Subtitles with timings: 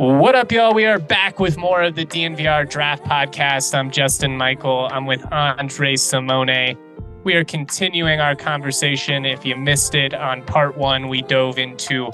[0.00, 0.72] What up, y'all?
[0.72, 3.74] We are back with more of the DNVR Draft Podcast.
[3.74, 4.88] I'm Justin Michael.
[4.90, 6.74] I'm with Andre Simone.
[7.22, 9.26] We are continuing our conversation.
[9.26, 12.10] If you missed it on part one, we dove into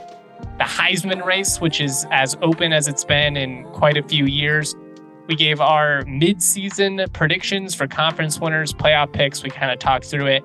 [0.59, 4.75] the Heisman race, which is as open as it's been in quite a few years.
[5.29, 9.45] We gave our mid-season predictions for conference winners, playoff picks.
[9.45, 10.45] We kind of talked through it.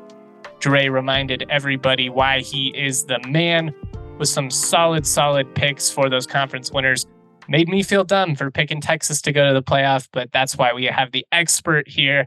[0.60, 3.74] Dre reminded everybody why he is the man
[4.20, 7.08] with some solid, solid picks for those conference winners
[7.52, 10.74] made me feel dumb for picking Texas to go to the playoff, but that's why
[10.74, 12.26] we have the expert here.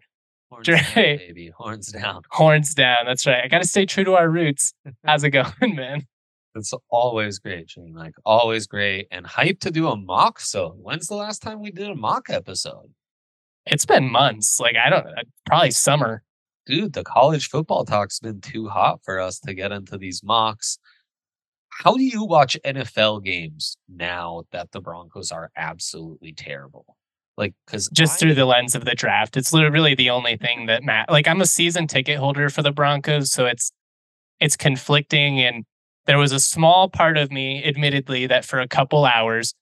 [0.50, 0.76] Horns Dre.
[0.76, 1.50] down, baby.
[1.56, 2.22] Horns down.
[2.30, 3.06] Horns down.
[3.06, 3.42] That's right.
[3.42, 4.74] I got to stay true to our roots.
[5.04, 6.06] How's it going, man?
[6.54, 7.94] It's always great, Shane.
[7.94, 10.38] Like always great and hyped to do a mock.
[10.38, 12.92] So when's the last time we did a mock episode?
[13.66, 14.60] It's been months.
[14.60, 16.22] Like I don't, uh, probably summer.
[16.66, 20.78] Dude, the college football talk's been too hot for us to get into these mocks.
[21.82, 26.96] How do you watch NFL games now that the Broncos are absolutely terrible?
[27.36, 30.66] Like, because just I, through the lens of the draft, it's literally the only thing
[30.66, 31.10] that Matt.
[31.10, 33.72] Like, I'm a season ticket holder for the Broncos, so it's
[34.40, 35.40] it's conflicting.
[35.40, 35.64] And
[36.06, 39.52] there was a small part of me, admittedly, that for a couple hours,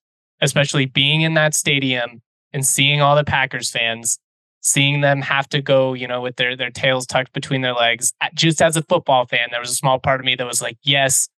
[0.41, 2.21] especially being in that stadium
[2.53, 4.19] and seeing all the Packers fans,
[4.61, 8.13] seeing them have to go, you know, with their their tails tucked between their legs.
[8.35, 10.77] Just as a football fan, there was a small part of me that was like,
[10.83, 11.29] yes,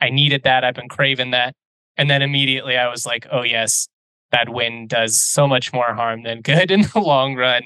[0.00, 0.64] I needed that.
[0.64, 1.54] I've been craving that.
[1.96, 3.88] And then immediately I was like, oh, yes,
[4.30, 7.62] that win does so much more harm than good in the long run.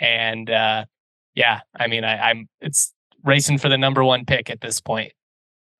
[0.00, 0.84] And uh,
[1.34, 2.92] yeah, I mean, I, I'm it's
[3.22, 5.12] racing for the number one pick at this point.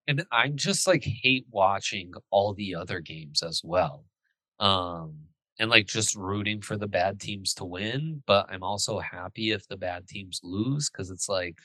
[0.06, 4.04] And I just like hate watching all the other games as well.
[4.60, 5.14] Um,
[5.58, 9.66] and like just rooting for the bad teams to win, but I'm also happy if
[9.68, 11.58] the bad teams lose because it's like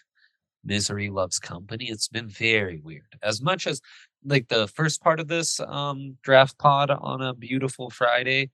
[0.64, 1.90] misery loves company.
[1.90, 3.18] It's been very weird.
[3.24, 3.82] As much as
[4.26, 8.50] like the first part of this um draft pod on a beautiful Friday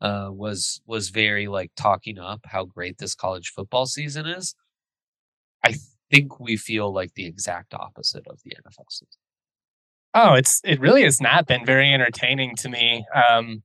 [0.00, 4.54] uh was was very like talking up how great this college football season is.
[5.64, 5.74] I
[6.10, 9.20] think we feel like the exact opposite of the NFL season.
[10.14, 13.04] Oh, it's it really has not been very entertaining to me.
[13.14, 13.62] Um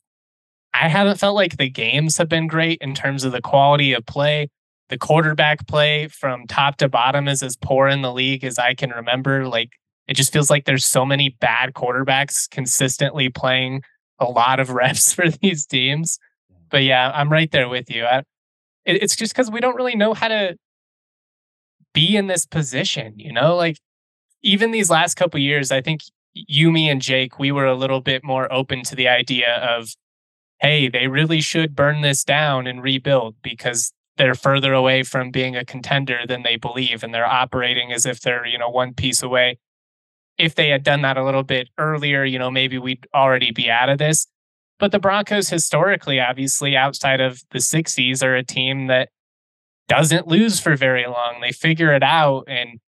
[0.74, 4.06] I haven't felt like the games have been great in terms of the quality of
[4.06, 4.48] play.
[4.90, 8.74] The quarterback play from top to bottom is as poor in the league as I
[8.74, 9.48] can remember.
[9.48, 9.72] Like
[10.12, 13.82] it just feels like there's so many bad quarterbacks consistently playing
[14.20, 16.20] a lot of reps for these teams.
[16.70, 18.04] But yeah, I'm right there with you.
[18.04, 18.18] I,
[18.84, 20.58] it, it's just because we don't really know how to
[21.94, 23.56] be in this position, you know?
[23.56, 23.78] Like
[24.42, 26.02] even these last couple years, I think
[26.34, 29.96] you, me, and Jake, we were a little bit more open to the idea of,
[30.60, 35.56] hey, they really should burn this down and rebuild because they're further away from being
[35.56, 39.24] a contender than they believe, and they're operating as if they're you know one piece
[39.24, 39.58] away
[40.41, 43.69] if they had done that a little bit earlier, you know, maybe we'd already be
[43.69, 44.25] out of this.
[44.79, 49.09] But the Broncos, historically, obviously, outside of the 60s, are a team that
[49.88, 51.40] doesn't lose for very long.
[51.41, 52.46] They figure it out.
[52.47, 52.79] And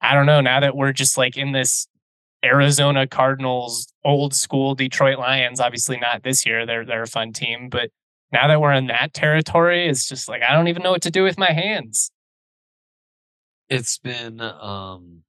[0.00, 1.88] I don't know, now that we're just like in this
[2.44, 7.68] Arizona Cardinals, old school Detroit Lions, obviously not this year, they're, they're a fun team.
[7.68, 7.90] But
[8.30, 11.10] now that we're in that territory, it's just like, I don't even know what to
[11.10, 12.12] do with my hands.
[13.68, 15.22] It's been, um,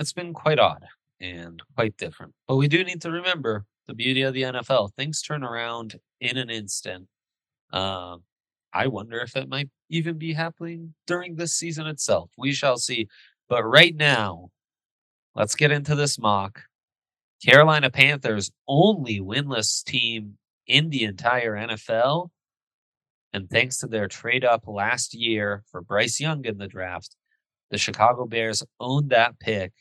[0.00, 0.84] it's been quite odd
[1.20, 2.32] and quite different.
[2.48, 4.94] But we do need to remember the beauty of the NFL.
[4.94, 7.06] Things turn around in an instant.
[7.72, 8.16] Uh,
[8.72, 12.30] I wonder if it might even be happening during this season itself.
[12.38, 13.08] We shall see.
[13.48, 14.48] But right now,
[15.34, 16.62] let's get into this mock.
[17.44, 22.30] Carolina Panthers, only winless team in the entire NFL.
[23.32, 27.16] And thanks to their trade up last year for Bryce Young in the draft,
[27.70, 29.72] the Chicago Bears owned that pick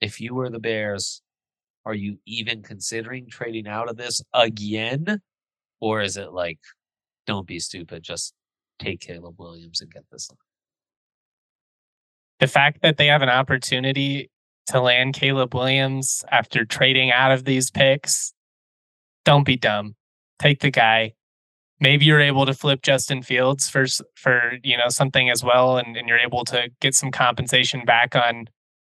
[0.00, 0.62] if you were the mm-hmm.
[0.62, 1.22] Bears,
[1.84, 5.20] are you even considering trading out of this again?
[5.80, 6.58] Or is it like,
[7.26, 8.34] don't be stupid, just
[8.78, 10.38] take Caleb Williams and get this one?
[12.40, 14.30] The fact that they have an opportunity
[14.66, 18.32] to land Caleb Williams after trading out of these picks,
[19.24, 19.94] don't be dumb.
[20.38, 21.14] Take the guy.
[21.80, 25.96] Maybe you're able to flip Justin Fields for for you know something as well, and,
[25.96, 28.48] and you're able to get some compensation back on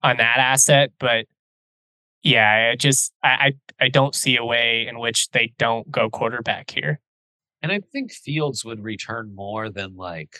[0.02, 0.92] on that asset.
[0.98, 1.26] But
[2.22, 6.10] yeah, I just I, I I don't see a way in which they don't go
[6.10, 7.00] quarterback here.
[7.62, 10.38] And I think Fields would return more than like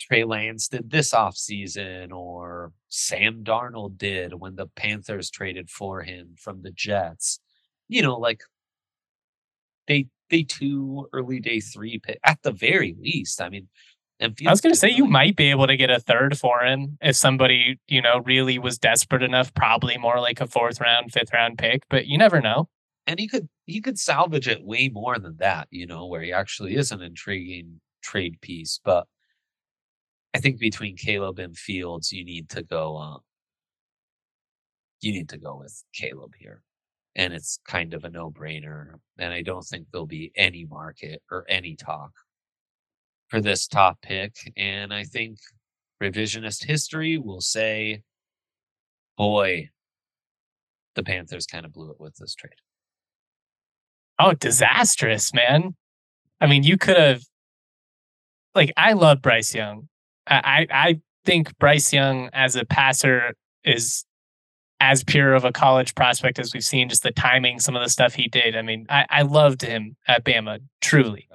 [0.00, 6.34] Trey Lance did this offseason or Sam Darnold did when the Panthers traded for him
[6.38, 7.40] from the Jets.
[7.88, 8.42] You know, like
[9.86, 13.40] day day two, early day three at the very least.
[13.40, 13.68] I mean,
[14.20, 16.96] I was going to say you might be able to get a third for him
[17.00, 19.52] if somebody you know really was desperate enough.
[19.54, 22.68] Probably more like a fourth round, fifth round pick, but you never know.
[23.06, 26.32] And he could he could salvage it way more than that, you know, where he
[26.32, 28.80] actually is an intriguing trade piece.
[28.84, 29.06] But
[30.34, 32.96] I think between Caleb and Fields, you need to go.
[32.96, 33.18] Uh,
[35.00, 36.62] you need to go with Caleb here,
[37.16, 38.94] and it's kind of a no brainer.
[39.18, 42.12] And I don't think there'll be any market or any talk
[43.32, 44.52] for this top pick.
[44.58, 45.38] And I think
[46.02, 48.02] revisionist history will say,
[49.16, 49.70] boy,
[50.96, 52.52] the Panthers kind of blew it with this trade.
[54.18, 55.74] Oh, disastrous, man.
[56.42, 57.22] I mean, you could have,
[58.54, 59.88] like, I love Bryce Young.
[60.26, 63.32] I, I think Bryce Young as a passer
[63.64, 64.04] is
[64.78, 67.88] as pure of a college prospect as we've seen, just the timing, some of the
[67.88, 68.56] stuff he did.
[68.56, 71.28] I mean, I, I loved him at Bama, truly.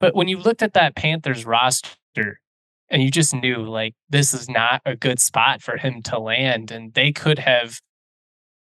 [0.00, 2.40] But when you looked at that Panthers roster
[2.88, 6.70] and you just knew like this is not a good spot for him to land,
[6.70, 7.80] and they could have,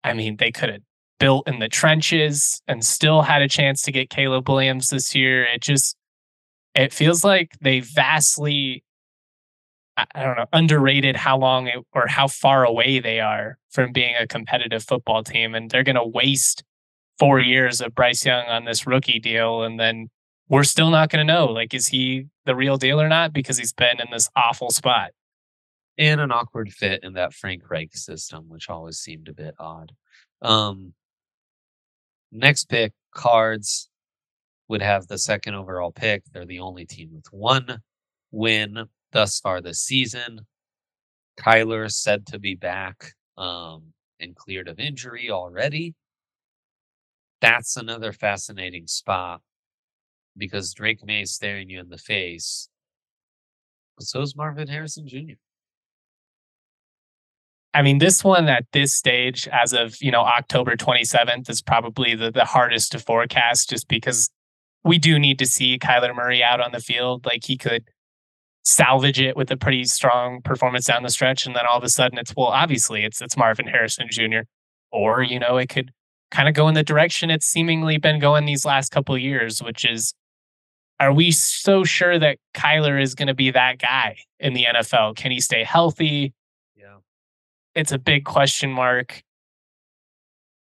[0.05, 0.83] I mean, they could have
[1.19, 5.45] built in the trenches and still had a chance to get Caleb Williams this year.
[5.45, 5.97] It just,
[6.75, 8.83] it feels like they vastly,
[9.97, 14.15] I don't know, underrated how long it, or how far away they are from being
[14.19, 15.55] a competitive football team.
[15.55, 16.65] And they're going to waste
[17.19, 20.09] four years of Bryce Young on this rookie deal and then
[20.49, 21.47] we're still not going to know.
[21.47, 23.33] Like, is he the real deal or not?
[23.33, 25.11] Because he's been in this awful spot.
[25.99, 29.93] And an awkward fit in that Frank Reich system, which always seemed a bit odd.
[30.41, 30.95] Um,
[32.31, 33.91] next pick, Cards
[34.69, 36.23] would have the second overall pick.
[36.33, 37.81] They're the only team with one
[38.31, 40.41] win thus far this season.
[41.39, 45.95] Kyler said to be back um, and cleared of injury already.
[47.41, 49.43] That's another fascinating spot
[50.37, 52.69] because Drake Maye is staring you in the face.
[53.97, 55.35] But so is Marvin Harrison Jr.
[57.75, 62.15] I mean, this one at this stage, as of you know October 27th, is probably
[62.15, 64.31] the, the hardest to forecast, just because
[64.85, 67.25] we do need to see Kyler Murray out on the field.
[67.25, 67.85] Like he could
[68.65, 71.89] salvage it with a pretty strong performance down the stretch, and then all of a
[71.89, 74.41] sudden, it's well, obviously, it's it's Marvin Harrison Jr.
[74.91, 75.93] Or you know, it could
[76.31, 79.85] kind of go in the direction it's seemingly been going these last couple years, which
[79.85, 80.15] is
[81.03, 85.17] are we so sure that Kyler is going to be that guy in the NFL?
[85.17, 86.33] Can he stay healthy?
[86.77, 86.99] Yeah.
[87.75, 89.21] It's a big question mark.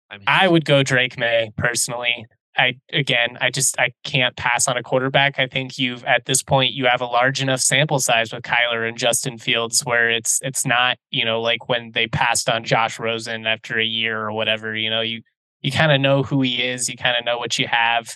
[0.10, 2.26] I, mean, I would go Drake Maye personally.
[2.58, 5.38] I again, I just I can't pass on a quarterback.
[5.38, 8.88] I think you've at this point you have a large enough sample size with Kyler
[8.88, 13.00] and Justin Fields where it's it's not, you know, like when they passed on Josh
[13.00, 15.24] Rosen after a year or whatever, you know, you
[15.62, 18.16] you kind of know who he is, you kind of know what you have.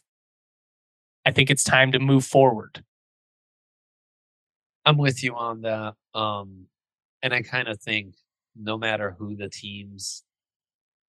[1.26, 2.84] I think it's time to move forward.
[4.86, 5.96] I'm with you on that.
[6.14, 6.68] Um,
[7.24, 8.16] and I kind of think
[8.56, 10.24] no matter who the teams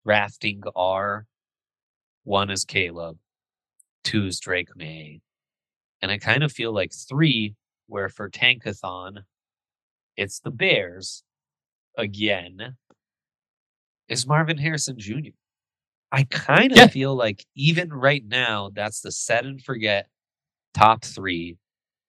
[0.04, 1.26] drafting are,
[2.24, 3.18] one is Caleb,
[4.02, 5.20] two is Drake Maye.
[6.00, 7.54] And I kind of feel like three,
[7.86, 9.18] where for Tankathon,
[10.16, 11.22] it's the Bears
[11.98, 12.76] again,
[14.08, 15.30] is Marvin Harrison Jr.
[16.16, 16.86] I kind of yeah.
[16.86, 20.08] feel like even right now, that's the set and forget
[20.72, 21.58] top three.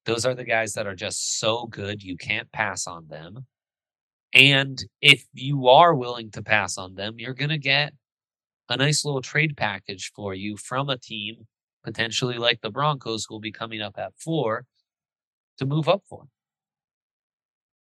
[0.06, 3.46] Those are the guys that are just so good, you can't pass on them.
[4.34, 7.92] And if you are willing to pass on them, you're going to get
[8.70, 11.46] a nice little trade package for you from a team,
[11.84, 14.64] potentially like the Broncos, who will be coming up at four
[15.58, 16.28] to move up for.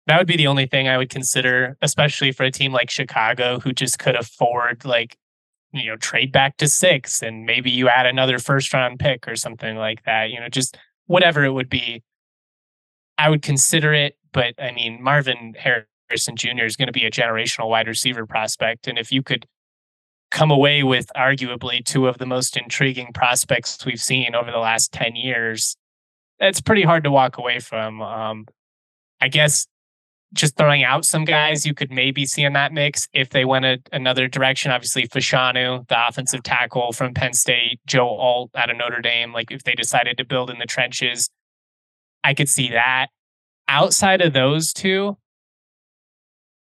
[0.07, 3.59] That would be the only thing I would consider, especially for a team like Chicago,
[3.59, 5.17] who just could afford like
[5.73, 9.37] you know trade back to six and maybe you add another first round pick or
[9.37, 12.03] something like that you know just whatever it would be
[13.19, 17.11] i would consider it but i mean marvin harrison jr is going to be a
[17.11, 19.47] generational wide receiver prospect and if you could
[20.31, 24.93] come away with arguably two of the most intriguing prospects we've seen over the last
[24.93, 25.77] 10 years.
[26.39, 28.01] It's pretty hard to walk away from.
[28.01, 28.47] Um,
[29.21, 29.67] I guess
[30.33, 33.65] just throwing out some guys you could maybe see in that mix if they went
[33.65, 34.71] a, another direction.
[34.71, 39.33] Obviously, Fashanu, the offensive tackle from Penn State, Joe Alt out of Notre Dame.
[39.33, 41.31] Like if they decided to build in the trenches,
[42.23, 43.09] I could see that.
[43.67, 45.17] Outside of those two,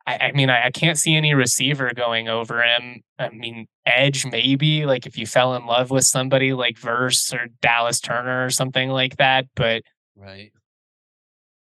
[0.06, 3.02] I, I mean, I, I, can't see any receiver going over him.
[3.20, 7.48] I mean, edge maybe, like if you fell in love with somebody like Verse or
[7.62, 9.46] Dallas Turner or something like that.
[9.56, 9.84] But
[10.16, 10.52] right,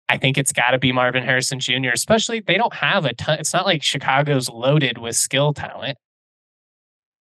[0.08, 1.90] I think it's got to be Marvin Harrison Jr.
[1.92, 3.38] Especially they don't have a ton.
[3.38, 5.98] It's not like Chicago's loaded with skill talent.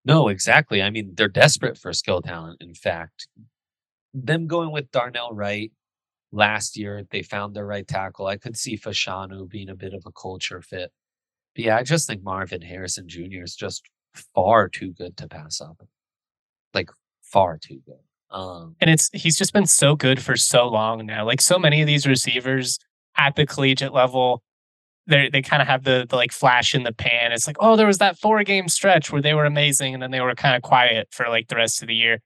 [0.06, 0.84] No, exactly.
[0.84, 2.62] I mean, they're desperate for skill talent.
[2.62, 3.27] In fact,
[4.13, 5.72] them going with Darnell Wright
[6.32, 8.27] last year, they found their right tackle.
[8.27, 10.92] I could see Fashanu being a bit of a culture fit.
[11.56, 13.44] But yeah, I just think Marvin Harrison Jr.
[13.44, 13.84] is just
[14.36, 15.82] far too good to pass up.
[16.74, 16.92] Like
[17.24, 18.05] far too good.
[18.32, 21.25] Um, and it's he's just been so good for so long now.
[21.25, 22.79] Like so many of these receivers
[23.17, 24.44] at the collegiate level,
[25.08, 27.32] they they kind of have the, the like flash in the pan.
[27.32, 30.12] It's like, oh, there was that four game stretch where they were amazing and then
[30.12, 32.20] they were kind of quiet for like the rest of the year.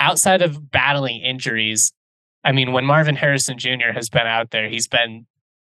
[0.00, 1.92] Outside of battling injuries,
[2.42, 3.92] I mean, when Marvin Harrison Jr.
[3.94, 5.26] has been out there, he's been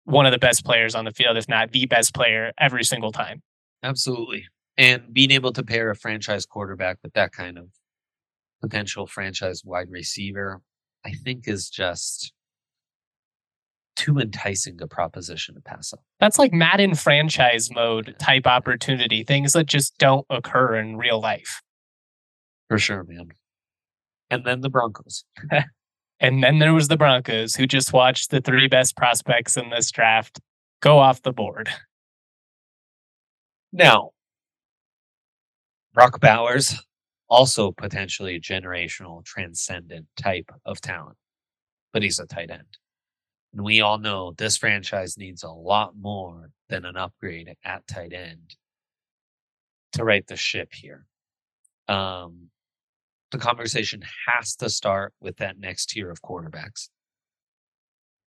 [0.06, 3.12] one of the best players on the field, if not the best player every single
[3.12, 3.42] time.
[3.84, 4.46] Absolutely.
[4.78, 7.70] And being able to pair a franchise quarterback with that kind of
[8.62, 10.62] potential franchise wide receiver,
[11.06, 12.34] I think is just
[13.96, 16.00] too enticing a proposition to pass up.
[16.20, 21.62] That's like Madden franchise mode type opportunity, things that just don't occur in real life.
[22.68, 23.30] For sure, man.
[24.30, 25.24] And then the Broncos.
[26.20, 29.92] And then there was the Broncos, who just watched the three best prospects in this
[29.92, 30.40] draft
[30.82, 31.70] go off the board.
[33.74, 34.12] Now,
[35.94, 36.82] Brock Bowers,
[37.30, 41.18] also potentially a generational, transcendent type of talent,
[41.94, 42.78] but he's a tight end.
[43.54, 48.14] And we all know this franchise needs a lot more than an upgrade at tight
[48.14, 48.56] end
[49.94, 51.06] to right the ship here.
[51.88, 52.50] Um,
[53.32, 56.90] the conversation has to start with that next tier of quarterbacks.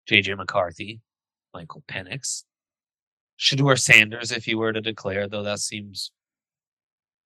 [0.09, 1.01] JJ McCarthy,
[1.53, 2.45] Michael Penix,
[3.39, 6.13] Shedeur Sanders, if he were to declare, though that seems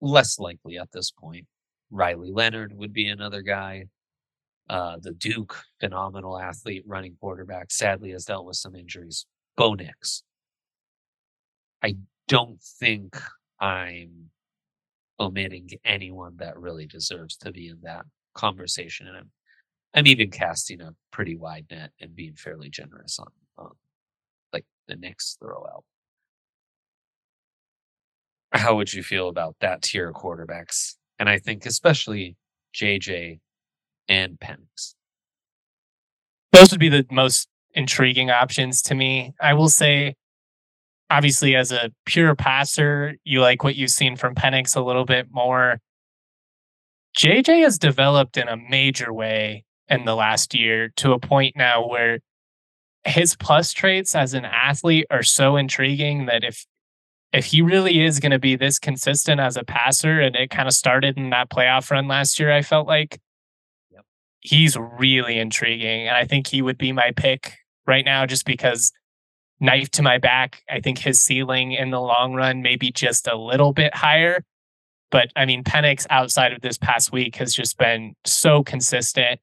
[0.00, 1.46] less likely at this point.
[1.90, 3.86] Riley Leonard would be another guy.
[4.68, 9.26] Uh, the Duke, phenomenal athlete, running quarterback, sadly has dealt with some injuries.
[9.56, 10.22] Bo Nix.
[11.82, 11.96] I
[12.28, 13.20] don't think
[13.58, 14.30] I'm
[15.18, 18.04] omitting anyone that really deserves to be in that
[18.34, 19.08] conversation.
[19.08, 19.30] And I'm,
[19.92, 23.26] I'm even casting a pretty wide net and being fairly generous on,
[23.58, 23.72] um,
[24.52, 25.84] like the Nix throw out.
[28.52, 30.94] How would you feel about that tier of quarterbacks?
[31.20, 32.36] And I think especially
[32.74, 33.40] JJ
[34.08, 34.94] and Penix.
[36.52, 39.34] Those would be the most intriguing options to me.
[39.40, 40.14] I will say
[41.10, 45.28] obviously as a pure passer, you like what you've seen from Penix a little bit
[45.30, 45.78] more.
[47.16, 51.86] JJ has developed in a major way in the last year to a point now
[51.86, 52.20] where
[53.04, 56.64] his plus traits as an athlete are so intriguing that if
[57.32, 60.66] if he really is going to be this consistent as a passer and it kind
[60.66, 63.20] of started in that playoff run last year I felt like
[63.90, 64.04] yep.
[64.40, 67.56] he's really intriguing and I think he would be my pick
[67.86, 68.92] right now just because
[69.60, 70.62] knife to my back.
[70.68, 74.42] I think his ceiling in the long run may be just a little bit higher.
[75.10, 79.40] But I mean, Penix outside of this past week has just been so consistent.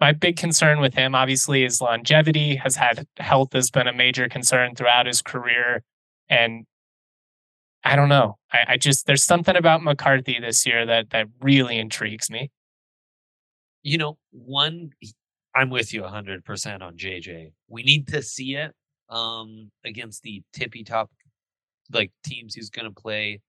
[0.00, 2.56] My big concern with him, obviously, is longevity.
[2.56, 5.84] Has had health has been a major concern throughout his career,
[6.28, 6.66] and
[7.84, 8.38] I don't know.
[8.52, 12.50] I, I just there's something about McCarthy this year that that really intrigues me.
[13.82, 14.90] You know, one,
[15.54, 17.52] I'm with you 100% on JJ.
[17.68, 18.72] We need to see it
[19.08, 21.10] um, against the tippy top
[21.92, 23.40] like teams he's going to play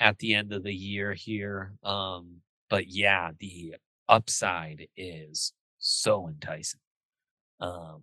[0.00, 1.74] at the end of the year here.
[1.84, 2.38] Um,
[2.70, 3.76] but yeah, the
[4.08, 6.80] upside is so enticing.
[7.60, 8.02] Um,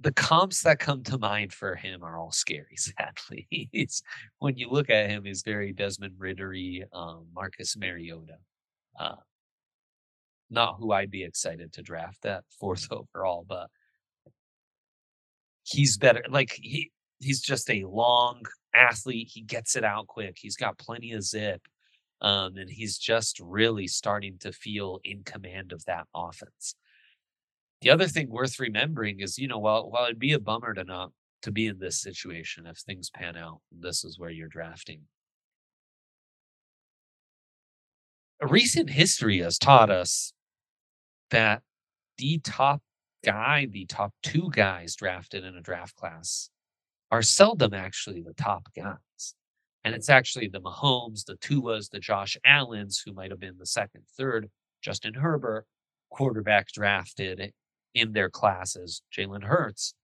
[0.00, 3.70] the comps that come to mind for him are all scary, sadly.
[4.38, 8.36] When you look at him, he's very Desmond Riddery, um, Marcus Mariota.
[8.98, 9.16] Uh,
[10.50, 13.68] not who I'd be excited to draft at fourth overall, but
[15.64, 16.24] he's better.
[16.28, 16.90] Like he
[17.20, 18.42] he's just a long
[18.74, 19.30] athlete.
[19.32, 20.36] He gets it out quick.
[20.40, 21.62] He's got plenty of zip.
[22.20, 26.74] Um, and he's just really starting to feel in command of that offense.
[27.80, 30.84] The other thing worth remembering is, you know, while while it'd be a bummer to
[30.84, 33.60] not to be in this situation if things pan out.
[33.70, 35.02] This is where you're drafting.
[38.40, 40.32] Recent history has taught us
[41.30, 41.62] that
[42.18, 42.82] the top
[43.24, 46.50] guy, the top two guys drafted in a draft class
[47.10, 49.34] are seldom actually the top guys.
[49.84, 53.66] And it's actually the Mahomes, the Tuas, the Josh Allens, who might have been the
[53.66, 54.50] second, third,
[54.82, 55.66] Justin Herbert,
[56.10, 57.52] quarterback drafted
[57.94, 59.94] in their classes, Jalen Hurts,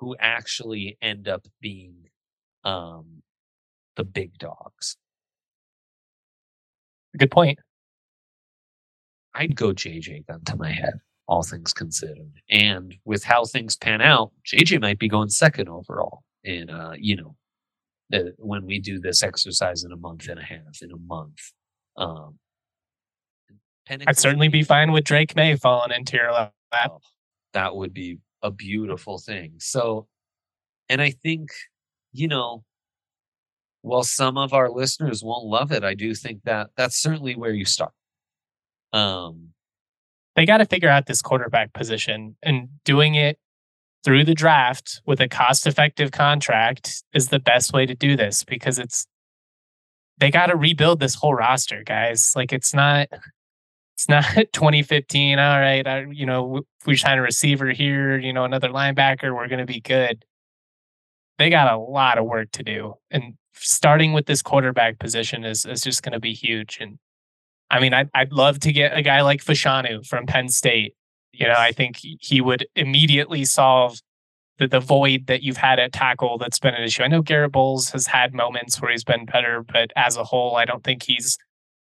[0.00, 2.08] who actually end up being
[2.64, 3.22] um,
[3.96, 4.96] the big dogs.
[7.16, 7.58] Good point.
[9.34, 10.94] I'd go JJ gun to my head,
[11.26, 12.32] all things considered.
[12.50, 17.16] And with how things pan out, JJ might be going second overall in uh, you
[17.16, 17.36] know,
[18.10, 21.52] the, when we do this exercise in a month and a half, in a month.
[21.96, 22.38] Um
[23.88, 26.52] I'd certainly be fine with Drake Maye falling into your lap.
[26.74, 27.00] Oh,
[27.54, 29.54] that would be a beautiful thing.
[29.58, 30.06] So,
[30.88, 31.50] and I think,
[32.12, 32.64] you know,
[33.80, 37.52] while some of our listeners won't love it, I do think that that's certainly where
[37.52, 37.92] you start.
[38.92, 39.48] Um,
[40.36, 43.38] they got to figure out this quarterback position and doing it
[44.04, 48.44] through the draft with a cost effective contract is the best way to do this
[48.44, 49.06] because it's
[50.18, 53.08] they got to rebuild this whole roster guys like it's not
[53.94, 58.44] it's not 2015 all right I, you know we sign a receiver here you know
[58.44, 60.24] another linebacker we're going to be good
[61.38, 65.64] they got a lot of work to do and starting with this quarterback position is
[65.64, 66.98] is just going to be huge and
[67.70, 70.94] I mean, I'd, I'd love to get a guy like Fashanu from Penn State.
[71.32, 73.98] You know, I think he would immediately solve
[74.58, 77.02] the, the void that you've had at tackle that's been an issue.
[77.02, 80.54] I know Garett Bolles has had moments where he's been better, but as a whole,
[80.54, 81.36] I don't think he's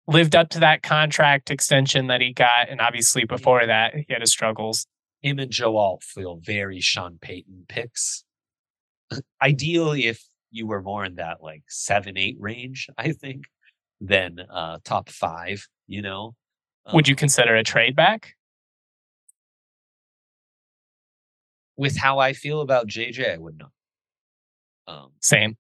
[0.07, 2.69] lived up to that contract extension that he got.
[2.69, 4.87] And obviously, before that, he had his struggles.
[5.23, 8.25] Him and Joe Alt feel very Sean Payton picks.
[9.43, 13.45] Ideally, if you were more in that like seven, eight range, I think
[14.01, 15.67] than uh, top five.
[15.87, 16.35] You know,
[16.93, 18.35] would you um consider a trade back?
[21.77, 23.71] With how I feel about JJ, I would not.
[24.87, 25.57] Um, Same.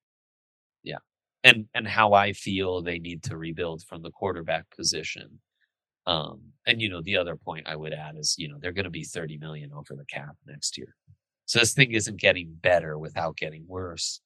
[1.44, 5.40] And and how I feel they need to rebuild from the quarterback position.
[6.06, 8.84] Um, and you know, the other point I would add is, you know, they're going
[8.84, 10.96] to be 30 million over the cap next year.
[11.46, 14.20] So this thing isn't getting better without getting worse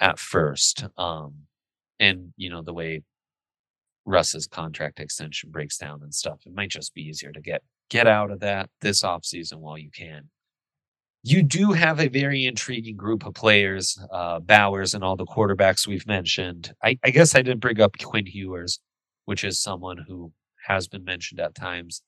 [0.00, 0.84] at first.
[0.98, 1.34] Um,
[2.00, 3.02] and you know, the way
[4.04, 6.40] Russ's contract extension breaks down and stuff.
[6.46, 9.90] It might just be easier to get get out of that this offseason while you
[9.90, 10.28] can.
[11.22, 15.86] You do have a very intriguing group of players, uh, Bowers and all the quarterbacks
[15.86, 16.72] we've mentioned.
[16.82, 18.80] I, I guess I didn't bring up Quinn Ewers,
[19.26, 20.32] which is someone who
[20.66, 22.02] has been mentioned at times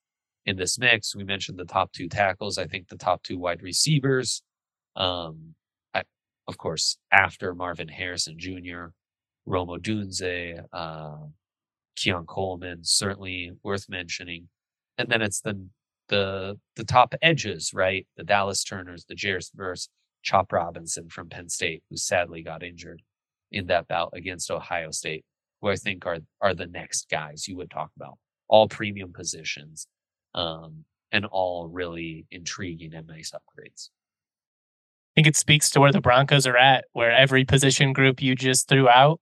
[0.47, 1.15] in this mix.
[1.15, 2.57] We mentioned the top two tackles.
[2.57, 4.43] I think the top two wide receivers.
[4.97, 5.55] Um,
[5.93, 6.05] I,
[6.49, 8.87] of course, after Marvin Harrison Jr.,
[9.45, 11.17] Rome Odunze, uh,
[11.97, 14.49] Keon Coleman, certainly worth mentioning.
[14.97, 15.67] And then it's the
[16.13, 18.07] the the top edges, right?
[18.19, 19.89] The Dallas Turners, the Jared Verse,
[20.23, 23.03] Chop Robinson from Penn State, who sadly got injured
[23.51, 25.25] in that bout against Ohio State,
[25.61, 28.19] who I think are are the next guys you would talk about.
[28.47, 29.87] All premium positions,
[30.35, 33.89] um, and all really intriguing and nice upgrades.
[33.89, 38.35] I think it speaks to where the Broncos are at, where every position group you
[38.35, 39.19] just threw out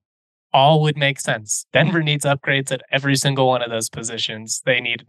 [0.52, 1.66] all would make sense.
[1.72, 4.60] Denver needs upgrades at every single one of those positions.
[4.64, 5.04] They need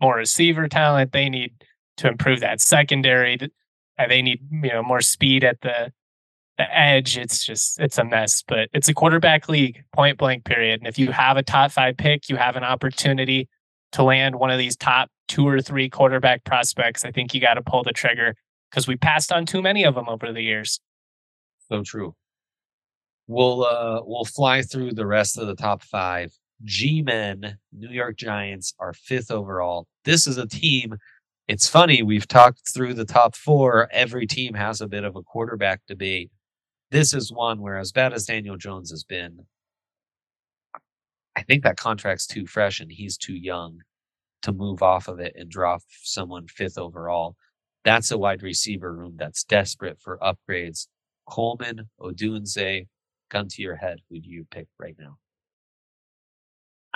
[0.00, 1.12] more receiver talent.
[1.12, 1.52] They need
[1.98, 3.38] to improve that secondary.
[4.08, 5.92] They need you know more speed at the
[6.58, 7.16] the edge.
[7.16, 8.42] It's just it's a mess.
[8.46, 10.44] But it's a quarterback league, point blank.
[10.44, 10.80] Period.
[10.80, 13.48] And if you have a top five pick, you have an opportunity
[13.92, 17.04] to land one of these top two or three quarterback prospects.
[17.04, 18.34] I think you got to pull the trigger
[18.70, 20.80] because we passed on too many of them over the years.
[21.68, 22.14] So true.
[23.26, 26.32] We'll uh we'll fly through the rest of the top five.
[26.64, 29.86] G Men, New York Giants are fifth overall.
[30.04, 30.96] This is a team.
[31.46, 33.88] It's funny, we've talked through the top four.
[33.92, 36.30] Every team has a bit of a quarterback debate.
[36.90, 39.40] This is one where, as bad as Daniel Jones has been,
[41.36, 43.80] I think that contract's too fresh and he's too young
[44.42, 47.36] to move off of it and drop someone fifth overall.
[47.84, 50.86] That's a wide receiver room that's desperate for upgrades.
[51.28, 52.86] Coleman, Odunze,
[53.30, 55.18] gun to your head, who do you pick right now?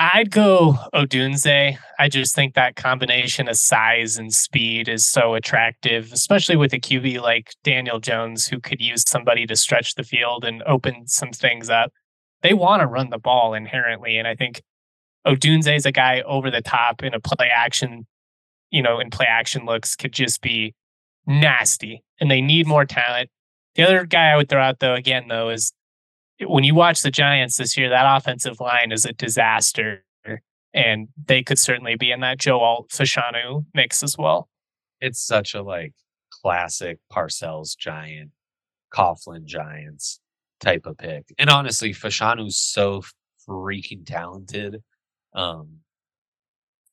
[0.00, 1.76] I'd go Odunze.
[1.98, 6.78] I just think that combination of size and speed is so attractive, especially with a
[6.78, 11.32] QB like Daniel Jones, who could use somebody to stretch the field and open some
[11.32, 11.92] things up.
[12.42, 14.16] They want to run the ball inherently.
[14.18, 14.62] And I think
[15.26, 18.06] Odunze is a guy over the top in a play action,
[18.70, 20.74] you know, in play action looks could just be
[21.26, 22.04] nasty.
[22.20, 23.30] And they need more talent
[23.74, 25.72] The other guy I would throw out though, again though, is
[26.46, 30.04] when you watch the Giants this year, that offensive line is a disaster,
[30.74, 34.48] and they could certainly be in that Joe Alt Fashanu mix as well.
[35.00, 35.94] It's such a like
[36.30, 38.30] classic Parcells Giant,
[38.92, 40.20] Coughlin Giants
[40.60, 43.02] type of pick, and honestly, Fashanu's so
[43.48, 44.82] freaking talented.
[45.34, 45.78] Um,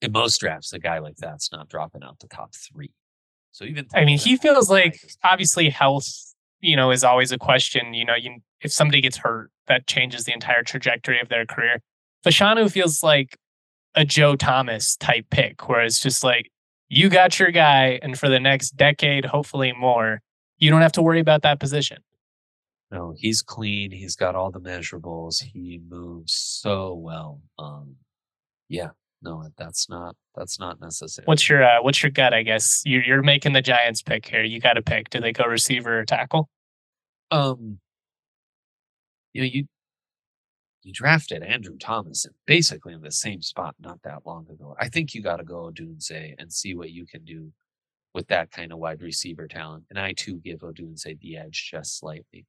[0.01, 2.91] in most drafts, a guy like that's not dropping out the top three.
[3.51, 6.34] So even I mean, he feels like obviously health,
[6.65, 7.93] you know, is always a question.
[7.93, 11.82] You know, you if somebody gets hurt, that changes the entire trajectory of their career.
[12.25, 13.38] Fashanu feels like
[13.93, 16.51] a Joe Thomas type pick, where it's just like
[16.89, 20.21] you got your guy, and for the next decade, hopefully more,
[20.58, 21.99] you don't have to worry about that position.
[22.91, 23.91] No, he's clean.
[23.91, 25.43] He's got all the measurables.
[25.43, 27.41] He moves so well.
[27.60, 27.95] Um,
[28.69, 28.89] yeah,
[29.21, 31.25] no, that's not that's not necessary.
[31.25, 32.34] What's your uh, what's your gut?
[32.34, 34.43] I guess you're you're making the Giants pick here.
[34.43, 35.10] You got to pick.
[35.10, 36.49] Do they go receiver or tackle?
[37.31, 37.79] Um,
[39.33, 39.67] you know you
[40.83, 44.75] you drafted Andrew Thomas basically in the same spot not that long ago.
[44.79, 47.51] I think you got to go Odunze and see what you can do
[48.13, 49.85] with that kind of wide receiver talent.
[49.89, 52.45] And I too give Odunze the edge just slightly.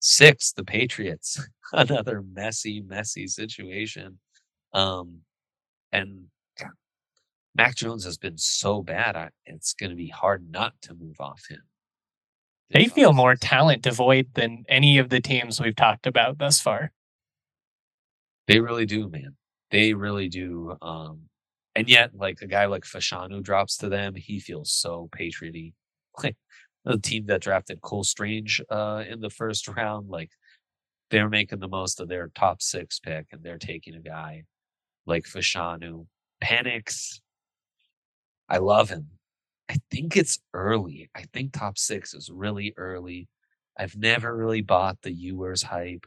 [0.00, 4.18] Six, the Patriots, another messy, messy situation.
[4.72, 5.18] Um,
[5.92, 6.24] and
[7.54, 11.20] Mac Jones has been so bad, I, it's going to be hard not to move
[11.20, 11.62] off him.
[12.70, 16.92] They feel more talent devoid than any of the teams we've talked about thus far.
[18.46, 19.36] They really do, man.
[19.70, 20.76] They really do.
[20.80, 21.22] Um,
[21.74, 25.74] and yet, like a guy like Fashanu drops to them, he feels so patrioty.
[26.22, 26.36] Like
[26.84, 30.30] the team that drafted Cole Strange uh, in the first round, like
[31.10, 34.42] they're making the most of their top six pick, and they're taking a guy
[35.06, 36.06] like Fashanu.
[36.42, 37.20] Penix.
[38.48, 39.08] I love him.
[39.70, 41.08] I think it's early.
[41.14, 43.28] I think top six is really early.
[43.78, 46.06] I've never really bought the Ewers hype.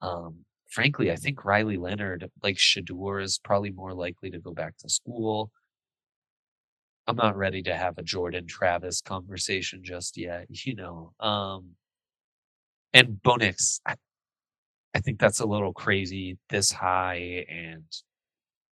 [0.00, 4.76] Um, frankly, I think Riley Leonard, like Shedeur, is probably more likely to go back
[4.78, 5.50] to school.
[7.08, 11.12] I'm not ready to have a Jordan Travis conversation just yet, you know.
[11.18, 11.70] Um,
[12.94, 13.96] and Bo Nix, I,
[14.94, 17.82] I think that's a little crazy this high and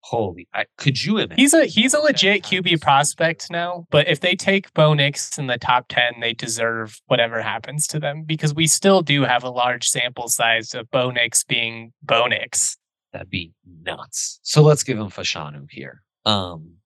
[0.03, 1.37] Holy, I, could you imagine?
[1.37, 5.47] He's a he's a legit QB prospect now, but if they take Bo Nix in
[5.47, 9.51] the top ten, they deserve whatever happens to them because we still do have a
[9.51, 12.79] large sample size of Bo Nix being Bo Nix.
[13.13, 14.41] That'd be nuts.
[14.43, 16.03] So let's give him Fashanu here.
[16.25, 16.77] Um,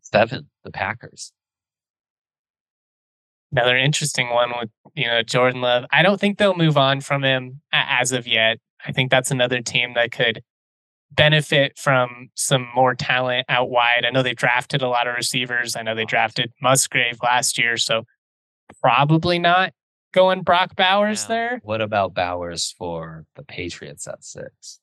[0.00, 1.32] seven, the Packers.
[3.52, 5.84] Another interesting one with you know Jordan Love.
[5.92, 8.58] I don't think they'll move on from him as of yet.
[8.84, 10.42] I think that's another team that could
[11.14, 14.04] benefit from some more talent out wide.
[14.06, 15.76] I know they drafted a lot of receivers.
[15.76, 18.04] I know they drafted Musgrave last year, so
[18.80, 19.72] probably not
[20.12, 21.60] going Brock Bowers now, there.
[21.64, 24.80] What about Bowers for the Patriots at six?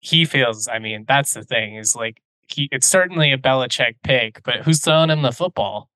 [0.00, 4.42] He feels, I mean, that's the thing, is like he it's certainly a Belichick pick,
[4.44, 5.88] but who's throwing him the football?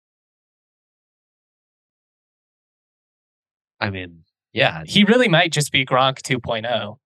[3.81, 4.85] I mean, yeah.
[4.87, 6.97] He really might just be Gronk 2.0.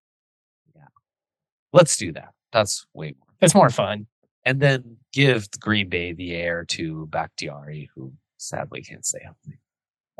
[1.73, 2.31] Let's do that.
[2.53, 3.29] That's way more.
[3.41, 4.07] It's more fun.
[4.45, 9.59] And then give Green Bay the heir to Bakhtiari, who sadly can't stay healthy.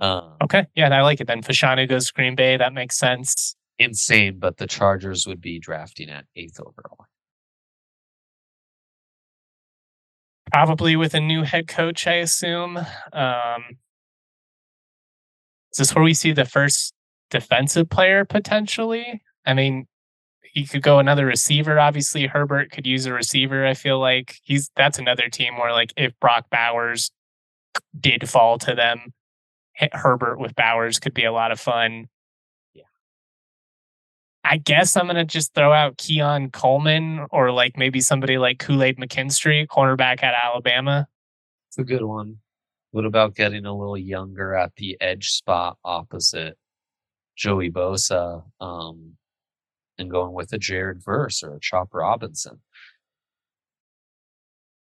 [0.01, 1.27] Um, okay, yeah, and I like it.
[1.27, 2.57] Then Fashanu goes Green Bay.
[2.57, 3.55] That makes sense.
[3.79, 7.07] Insane, but the Chargers would be drafting at eighth overall.
[10.53, 12.79] Probably with a new head coach, I assume.
[13.13, 13.79] Um,
[15.73, 16.93] is this where we see the first
[17.31, 19.23] defensive player potentially?
[19.47, 19.87] I mean,
[20.53, 21.79] he could go another receiver.
[21.79, 23.67] Obviously, Herbert could use a receiver.
[23.67, 27.11] I feel like he's that's another team where like if Brock Bowers
[27.99, 29.13] did fall to them,
[29.93, 32.09] Herbert with Bowers could be a lot of fun.
[32.75, 32.83] Yeah.
[34.45, 38.83] I guess I'm gonna just throw out Keon Coleman or like maybe somebody like Kool
[38.83, 41.07] Aid McKinstry, cornerback at Alabama.
[41.69, 42.39] It's a good one.
[42.91, 46.59] What about getting a little younger at the edge spot opposite
[47.37, 48.43] Joey Bosa?
[48.61, 49.17] Um,
[50.01, 52.61] and going with a Jared Verse or a Chop Robinson.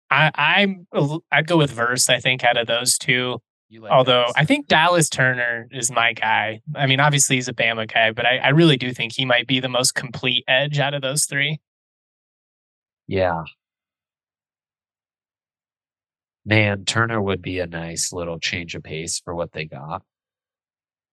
[0.09, 0.87] I, I'm
[1.31, 2.09] I'd go with Verse.
[2.09, 3.41] I think out of those two.
[3.79, 6.59] Like Although I think Dallas Turner is my guy.
[6.75, 9.47] I mean, obviously he's a Bama guy, but I, I really do think he might
[9.47, 11.61] be the most complete edge out of those three.
[13.07, 13.43] Yeah.
[16.43, 20.03] Man, Turner would be a nice little change of pace for what they got.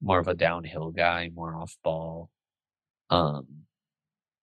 [0.01, 2.31] More of a downhill guy, more off ball.
[3.11, 3.47] Um,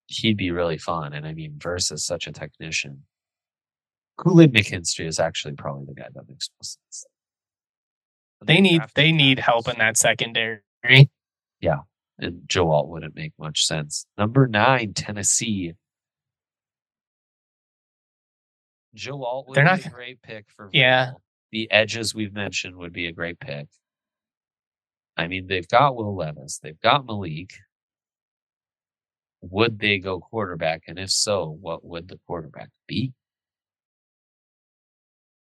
[0.07, 1.13] he'd be really fun.
[1.13, 3.03] And I mean, Verse's such a technician.
[4.17, 7.05] Kool Aid McKinstry is actually probably the guy that makes most sense.
[8.45, 10.61] they need they need help in that secondary.
[11.59, 11.79] Yeah,
[12.19, 14.05] and Joe Alt wouldn't make much sense.
[14.17, 15.73] Number nine, Tennessee.
[18.93, 21.11] Joe Alt would They're be not a great pick for Yeah.
[21.51, 23.67] The edges we've mentioned would be a great pick.
[25.17, 27.51] I mean, they've got Will Levis, they've got Malik.
[29.41, 30.84] Would they go quarterback?
[30.88, 33.13] And if so, what would the quarterback be?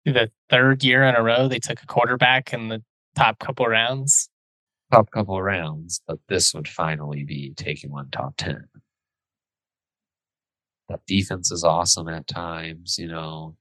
[0.05, 2.83] The third year in a row they took a quarterback in the
[3.15, 4.29] top couple rounds.
[4.91, 8.65] Top couple rounds, but this would finally be taking one top 10.
[10.89, 13.55] That defense is awesome at times, you know.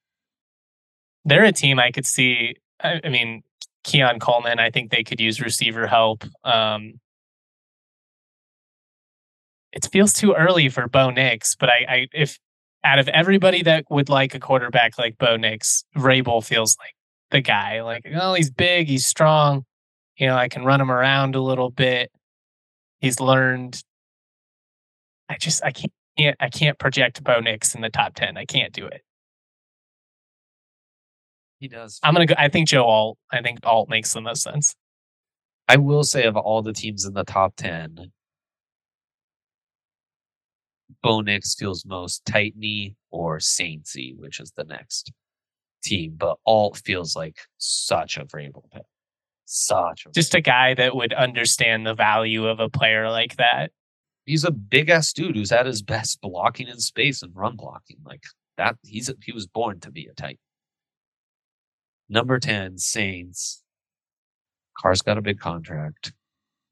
[1.25, 2.57] They're a team I could see.
[2.83, 3.43] I, I mean,
[3.85, 6.25] Keon Coleman, I think they could use receiver help.
[6.45, 6.95] Um,
[9.73, 12.39] it feels too early for Bo Nix, but I, I if
[12.85, 16.95] out of everybody that would like a quarterback like Bo Nix, Vrabel feels like
[17.31, 17.83] the guy.
[17.83, 19.65] Like, oh, he's big, he's strong.
[20.17, 22.11] You know, I can run him around a little bit.
[23.01, 23.83] He's learned.
[25.29, 28.37] I just I can't I can't project Bo Nix in the top ten.
[28.37, 29.03] I can't do it.
[31.59, 32.01] He does.
[32.03, 32.35] I'm gonna go.
[32.37, 33.19] I think Joe Alt.
[33.31, 34.75] I think Alt makes the most sense.
[35.69, 38.13] I will say of all the teams in the top 10,
[41.03, 45.13] Bo Nix feels most Titany or Saintsy, which is the next
[45.83, 46.15] team.
[46.17, 48.83] But Alt feels like such a Vrabel pick.
[49.45, 53.71] Such a Just a guy that would understand the value of a player like that.
[54.25, 57.99] he's a big ass dude who's at his best blocking in space and run blocking.
[58.05, 58.23] Like
[58.57, 60.39] that, he's a, he was born to be a Titan.
[62.09, 63.63] Number 10, Saints.
[64.79, 66.13] Carr's got a big contract.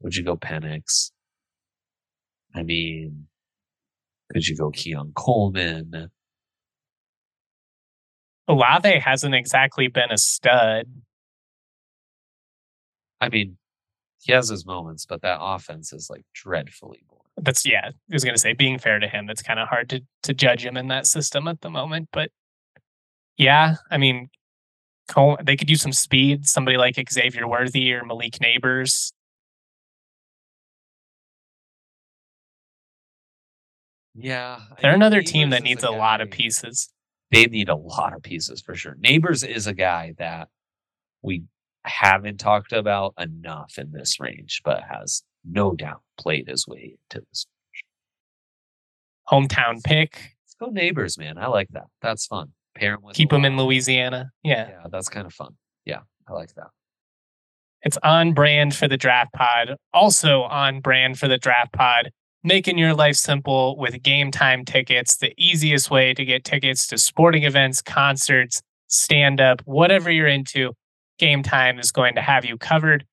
[0.01, 1.11] Would you go Penix?
[2.55, 3.27] I mean,
[4.31, 6.09] could you go Keon Coleman?
[8.47, 10.87] Olave hasn't exactly been a stud.
[13.19, 13.57] I mean,
[14.21, 17.21] he has his moments, but that offense is like dreadfully boring.
[17.37, 17.89] That's yeah.
[17.89, 20.65] I was gonna say, being fair to him, that's kind of hard to to judge
[20.65, 22.09] him in that system at the moment.
[22.11, 22.31] But
[23.37, 24.29] yeah, I mean,
[25.07, 26.47] Cole, they could use some speed.
[26.47, 29.11] Somebody like Xavier Worthy or Malik Nabers.
[34.21, 34.59] Yeah.
[34.81, 36.89] They're another team that needs a lot of pieces.
[37.31, 38.95] they need a lot of pieces for sure.
[38.95, 40.49] Nabers is a guy that
[41.21, 41.43] we
[41.85, 47.25] haven't talked about enough in this range, but has no doubt played his way into
[47.29, 47.45] this.
[49.29, 50.35] Hometown pick.
[50.43, 51.37] Let's go Nabers, man.
[51.37, 51.85] I like that.
[52.01, 52.51] That's fun.
[52.75, 53.57] Pair him with Keep a him in.
[53.57, 54.31] Louisiana.
[54.43, 54.69] Yeah.
[54.69, 55.55] Yeah, that's kind of fun.
[55.85, 56.67] Yeah, I like that.
[57.83, 59.75] It's on brand for the draft pod.
[59.93, 62.11] Also on brand for the draft pod,
[62.43, 67.43] making your life simple with Gametime tickets, the easiest way to get tickets to sporting
[67.43, 70.73] events, concerts, stand up, whatever you're into.
[71.19, 73.05] Gametime is going to have you covered.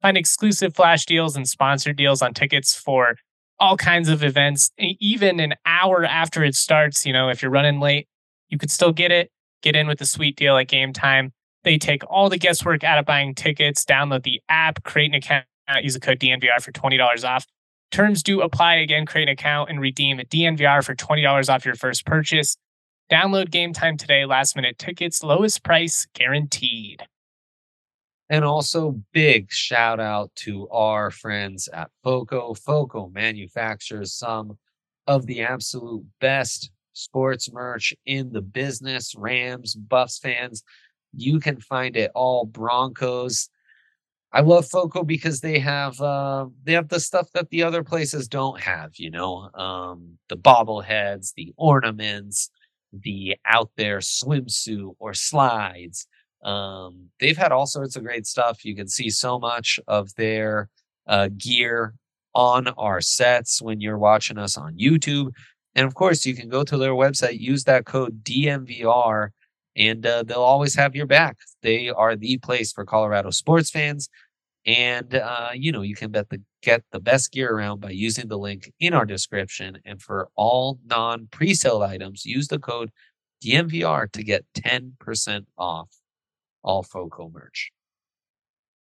[0.00, 3.16] Find exclusive flash deals and sponsored deals on tickets for
[3.58, 7.04] all kinds of events, even an hour after it starts.
[7.04, 8.06] You know, if you're running late,
[8.48, 9.30] you could still get it.
[9.60, 11.32] Get in with a sweet deal at Gametime.
[11.64, 13.84] They take all the guesswork out of buying tickets.
[13.84, 15.46] Download the app, create an account,
[15.82, 17.44] use the code DNVR for $20 off.
[17.90, 18.76] Terms do apply.
[18.76, 22.56] Again, create an account and redeem a DNVR for $20 off your first purchase.
[23.10, 24.26] Download Gametime today.
[24.26, 27.04] Last minute tickets, lowest price guaranteed.
[28.30, 32.52] And also, big shout out to our friends at FOCO.
[32.54, 34.58] FOCO manufactures some
[35.06, 39.14] of the absolute best sports merch in the business.
[39.16, 40.62] Rams, Buffs fans,
[41.14, 42.44] you can find it all.
[42.44, 43.48] Broncos.
[44.32, 48.28] I love FOCO because they have uh, they have the stuff that the other places
[48.28, 48.92] don't have.
[48.96, 52.50] You know, um, the bobbleheads, the ornaments,
[52.92, 56.06] the out there swimsuit or slides.
[56.44, 58.64] Um, they've had all sorts of great stuff.
[58.64, 60.68] You can see so much of their
[61.06, 61.94] uh, gear
[62.34, 65.32] on our sets when you're watching us on YouTube.
[65.74, 69.30] And of course, you can go to their website, use that code DNVR,
[69.78, 71.38] and uh, they'll always have your back.
[71.62, 74.10] They are the place for Colorado sports fans.
[74.66, 78.26] And, uh, you know, you can bet the, get the best gear around by using
[78.28, 79.78] the link in our description.
[79.86, 82.90] And for all non pre sale items, use the code
[83.42, 85.88] DNVR to get 10% off
[86.64, 87.70] all FOCO merch.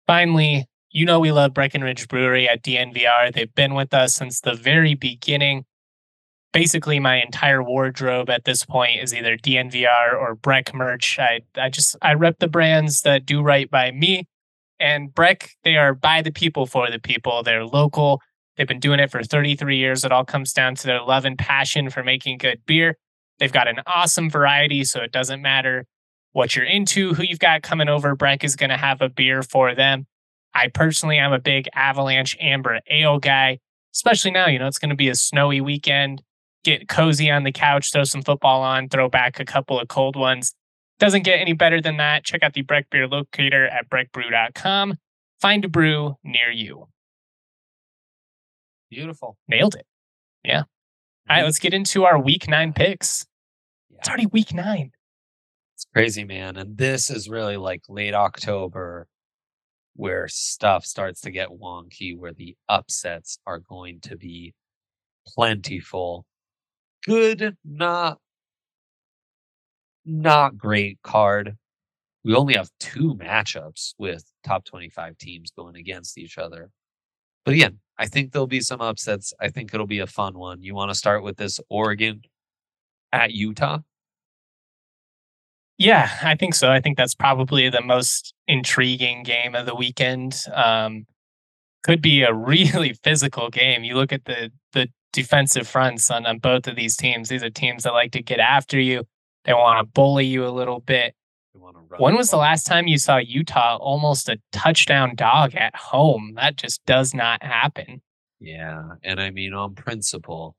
[0.08, 3.34] Finally, you know we love Breckenridge Brewery at DNVR.
[3.34, 5.66] They've been with us since the very beginning.
[6.54, 11.20] Basically, my entire wardrobe at this point is either DNVR or Breck merch.
[11.20, 14.28] I, I just I rep the brands that do right by me.
[14.80, 17.44] And Breck, they are by the people for the people.
[17.44, 18.22] They're local.
[18.56, 20.04] They've been doing it for 33 years.
[20.04, 22.98] It all comes down to their love and passion for making good beer.
[23.40, 25.86] They've got an awesome variety, so it doesn't matter
[26.32, 28.16] what you're into, who you've got coming over.
[28.16, 30.08] Breck is going to have a beer for them.
[30.54, 33.60] I personally am a big Avalanche Amber Ale guy,
[33.94, 34.48] especially now.
[34.48, 36.24] You know, it's going to be a snowy weekend.
[36.68, 40.18] Get cozy on the couch, throw some football on, throw back a couple of cold
[40.18, 40.54] ones.
[41.00, 42.26] Doesn't get any better than that.
[42.26, 44.96] Check out the Breck Beer Locator at breckbrew.com.
[45.40, 46.90] Find a brew near you.
[48.90, 49.38] Beautiful.
[49.48, 49.86] Nailed it.
[50.44, 50.64] Yeah.
[51.30, 53.26] All right, let's get into our week nine picks.
[53.98, 54.92] It's already week nine.
[55.74, 56.58] It's crazy, man.
[56.58, 59.08] And this is really like late October
[59.96, 64.54] where stuff starts to get wonky, where the upsets are going to be
[65.26, 66.26] plentiful.
[67.06, 68.20] Good, not
[70.06, 71.58] not great card.
[72.24, 76.70] We only have two matchups with top 25 teams going against each other.
[77.46, 79.34] But again, I think there'll be some upsets.
[79.42, 80.62] I think it'll be a fun one.
[80.64, 82.24] You want to start with this Oregon
[83.14, 83.80] at Utah?
[85.78, 86.72] Yeah, I think so.
[86.72, 90.42] I think that's probably the most intriguing game of the weekend.
[90.54, 91.06] Um,
[91.84, 93.84] could be a really physical game.
[93.84, 97.30] You look at the the defensive fronts on, on both of these teams.
[97.30, 99.06] These are teams that like to get after you.
[99.46, 101.16] They want to bully you a little bit.
[101.98, 106.34] When was the last time you saw Utah almost a touchdown dog at home?
[106.36, 108.02] That just does not happen.
[108.40, 108.84] Yeah.
[109.04, 110.56] And I mean, on principle,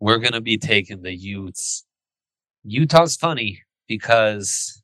[0.00, 1.84] we're going to be taking the Utes.
[2.64, 4.82] Utah's funny because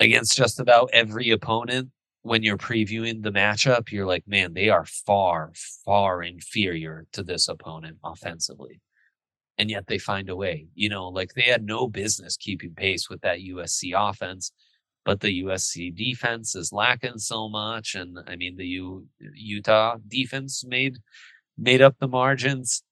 [0.00, 1.90] against just about every opponent,
[2.26, 5.52] when you're previewing the matchup, you're like, man, they are far,
[5.84, 8.80] far inferior to this opponent offensively.
[9.58, 10.66] And yet they find a way.
[10.74, 14.50] You know, like they had no business keeping pace with that USC offense,
[15.04, 17.94] but the USC defense is lacking so much.
[17.94, 20.98] And I mean, the U- Utah defense made
[21.56, 22.82] made up the margins.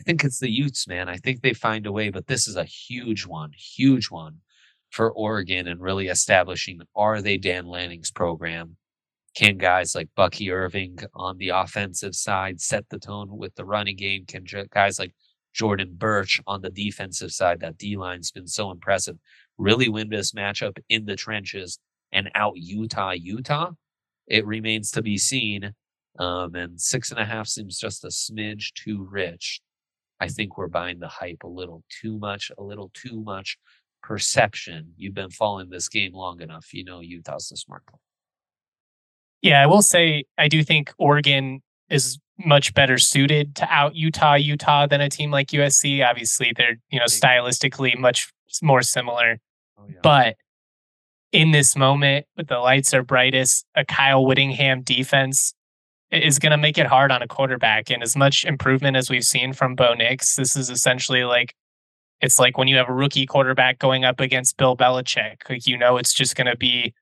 [0.00, 1.08] I think it's the Utes, man.
[1.08, 4.38] I think they find a way, but this is a huge one, huge one
[4.90, 8.76] for Oregon and really establishing are they Dan Lanning's program?
[9.34, 13.96] Can guys like Bucky Irving on the offensive side set the tone with the running
[13.96, 14.24] game?
[14.26, 15.14] Can guys like
[15.54, 19.16] Jordan Burch on the defensive side, that D line's been so impressive,
[19.56, 21.78] really win this matchup in the trenches
[22.12, 23.70] and out Utah, Utah?
[24.26, 25.74] It remains to be seen.
[26.18, 29.60] Um, and six and a half seems just a smidge too rich
[30.20, 33.58] I think we're buying the hype a little too much, a little too much
[34.02, 34.92] perception.
[34.96, 36.72] You've been following this game long enough.
[36.72, 37.98] You know Utah's the smart play.
[39.42, 44.34] Yeah, I will say I do think Oregon is much better suited to out Utah
[44.34, 46.06] Utah than a team like USC.
[46.06, 48.32] Obviously, they're you know stylistically much
[48.62, 49.38] more similar,
[49.78, 49.98] oh, yeah.
[50.02, 50.36] but
[51.32, 55.54] in this moment, with the lights are brightest, a Kyle Whittingham defense
[56.10, 57.90] is going to make it hard on a quarterback.
[57.90, 61.54] And as much improvement as we've seen from Bo Nix, this is essentially like
[62.20, 65.48] it's like when you have a rookie quarterback going up against Bill Belichick.
[65.48, 66.94] Like you know, it's just going to be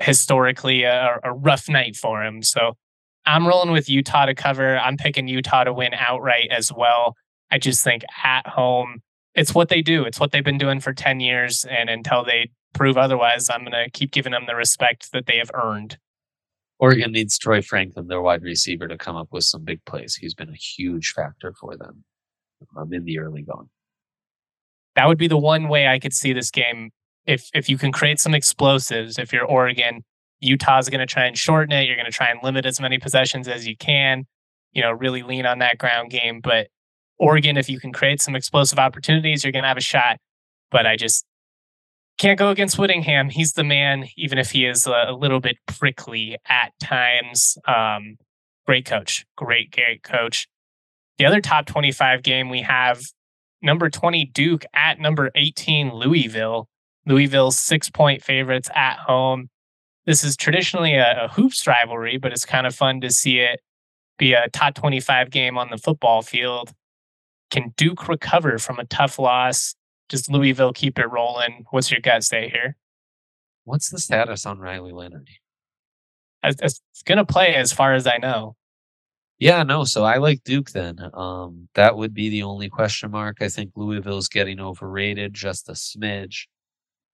[0.00, 2.42] historically a, a, rough night for him.
[2.42, 2.76] So
[3.24, 4.78] I'm rolling with Utah to cover.
[4.78, 7.16] I'm picking Utah to win outright as well.
[7.50, 9.00] I just think at home,
[9.34, 10.04] it's what they do.
[10.04, 11.64] It's what they've been doing for 10 years.
[11.68, 15.38] And until they prove otherwise, I'm going to keep giving them the respect that they
[15.38, 15.98] have earned.
[16.78, 20.16] Oregon needs Troy Franklin, their wide receiver, to come up with some big plays.
[20.16, 22.04] He's been a huge factor for them
[22.76, 23.70] um, in the early going.
[24.96, 26.90] That would be the one way I could see this game.
[27.26, 30.02] If if you can create some explosives, if you're Oregon,
[30.40, 31.86] Utah's going to try and shorten it.
[31.86, 34.24] You're going to try and limit as many possessions as you can.
[34.72, 36.40] You know, really lean on that ground game.
[36.40, 36.68] But
[37.18, 40.18] Oregon, if you can create some explosive opportunities, you're going to have a shot.
[40.70, 41.24] But I just
[42.18, 43.30] can't go against Whittingham.
[43.30, 47.58] He's the man, even if he is a, little bit prickly at times.
[47.66, 48.16] Um,
[48.66, 50.48] great coach, great, great coach.
[51.18, 53.00] The other top 25 game we have
[53.66, 56.68] number 20 Duke at number 18 Louisville.
[57.04, 59.50] Louisville's six point favorites at home.
[60.06, 63.60] This is traditionally a, a hoops rivalry, but it's kind of fun to see it
[64.18, 66.72] be a top 25 game on the football field.
[67.50, 69.74] Can Duke recover from a tough loss?
[70.08, 71.64] Does Louisville keep it rolling?
[71.70, 72.76] What's your gut say here?
[73.64, 75.28] What's the status on Riley Leonard?
[76.44, 78.54] It's going to play as far as I know.
[79.38, 79.84] Yeah, no.
[79.84, 80.98] So I like Duke then.
[81.12, 83.38] Um, that would be the only question mark.
[83.42, 86.46] I think Louisville's getting overrated just a smidge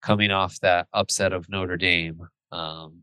[0.03, 2.21] coming off that upset of Notre Dame.
[2.53, 3.03] Um,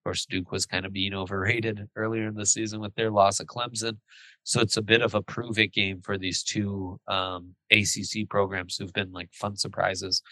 [0.00, 3.40] of course, Duke was kind of being overrated earlier in the season with their loss
[3.40, 3.98] of Clemson.
[4.44, 8.76] So it's a bit of a prove it game for these two um, ACC programs
[8.76, 10.22] who've been like fun surprises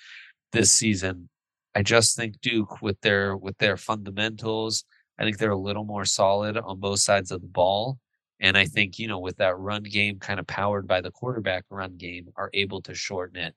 [0.52, 1.28] this season.
[1.74, 4.84] I just think Duke with their with their fundamentals,
[5.18, 7.98] I think they're a little more solid on both sides of the ball.
[8.40, 8.72] And I mm-hmm.
[8.72, 12.28] think, you know, with that run game kind of powered by the quarterback run game,
[12.36, 13.54] are able to shorten it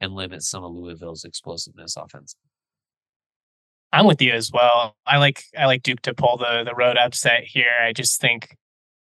[0.00, 2.36] and limit some of Louisville's explosiveness offense.
[3.92, 4.96] I'm with you as well.
[5.06, 7.72] I like I like Duke to pull the the road upset here.
[7.82, 8.56] I just think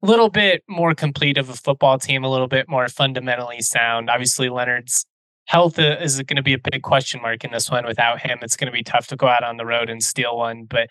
[0.01, 4.09] a little bit more complete of a football team, a little bit more fundamentally sound.
[4.09, 5.05] Obviously, Leonard's
[5.45, 7.85] health is going to be a big question mark in this one.
[7.85, 10.37] Without him, it's going to be tough to go out on the road and steal
[10.37, 10.63] one.
[10.63, 10.89] But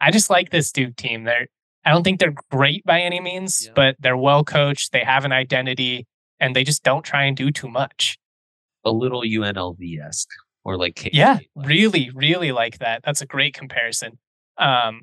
[0.00, 1.24] I just like this Duke team.
[1.24, 1.48] They're
[1.84, 3.72] I don't think they're great by any means, yeah.
[3.74, 4.92] but they're well coached.
[4.92, 6.06] They have an identity,
[6.38, 8.18] and they just don't try and do too much.
[8.84, 10.28] A little UNLV esque,
[10.64, 13.02] or like K- yeah, really, really like that.
[13.04, 14.18] That's a great comparison.
[14.58, 15.02] Um,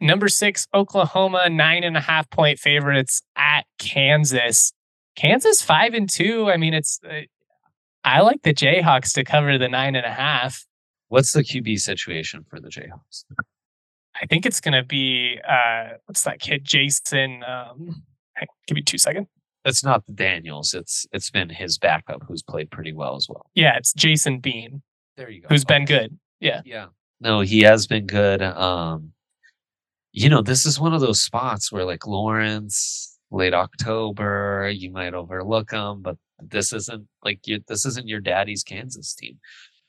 [0.00, 4.72] number six, Oklahoma, nine and a half point favorites at Kansas.
[5.16, 6.50] Kansas five and two.
[6.50, 7.00] I mean, it's.
[7.08, 7.22] Uh,
[8.02, 10.64] I like the Jayhawks to cover the nine and a half.
[11.08, 13.24] What's the QB situation for the Jayhawks?
[14.20, 17.42] I think it's going to be uh, what's that kid, Jason?
[17.44, 18.02] Um,
[18.66, 19.28] give me two seconds.
[19.64, 20.72] It's not the Daniels.
[20.72, 23.46] It's it's been his backup who's played pretty well as well.
[23.54, 24.82] Yeah, it's Jason Bean.
[25.16, 25.48] There you go.
[25.48, 25.78] Who's okay.
[25.78, 26.18] been good?
[26.40, 26.62] Yeah.
[26.64, 26.86] Yeah.
[27.20, 28.42] No, he has been good.
[28.42, 29.12] Um,
[30.12, 35.14] you know, this is one of those spots where like Lawrence, late October, you might
[35.14, 39.38] overlook them, but this isn't like you, this isn't your daddy's Kansas team.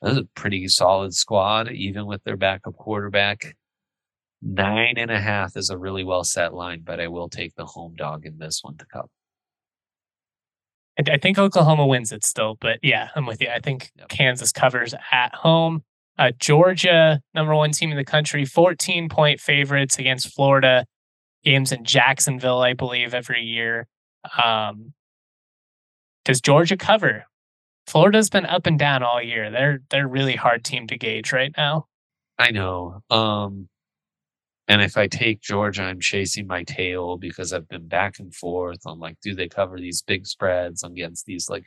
[0.02, 3.56] This is a pretty solid squad, even with their backup quarterback.
[4.42, 7.64] Nine and a half is a really well set line, but I will take the
[7.64, 9.08] home dog in this one to cover.
[11.08, 13.48] I think Oklahoma wins it still, but yeah, I'm with you.
[13.48, 14.08] I think yep.
[14.08, 15.82] Kansas covers at home.
[16.18, 20.84] Uh, Georgia, number one team in the country, 14 point favorites against Florida.
[21.44, 23.86] Games in Jacksonville, I believe, every year.
[24.44, 24.92] Um,
[26.24, 27.24] does Georgia cover?
[27.86, 29.50] Florida's been up and down all year.
[29.50, 31.86] They're they're really hard team to gauge right now.
[32.38, 33.02] I know.
[33.10, 33.68] Um,
[34.68, 38.80] and if I take Georgia, I'm chasing my tail because I've been back and forth
[38.86, 41.64] on like, do they cover these big spreads against these like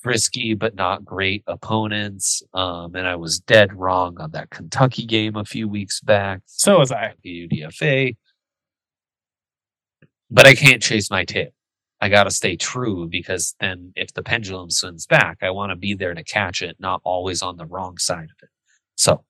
[0.00, 2.42] frisky but not great opponents?
[2.54, 6.42] Um, and I was dead wrong on that Kentucky game a few weeks back.
[6.46, 7.14] So was I.
[7.24, 8.16] UDFA.
[10.30, 11.50] But I can't chase my tail.
[12.00, 15.76] I got to stay true because then if the pendulum swings back, I want to
[15.76, 18.50] be there to catch it, not always on the wrong side of it.
[18.96, 19.24] So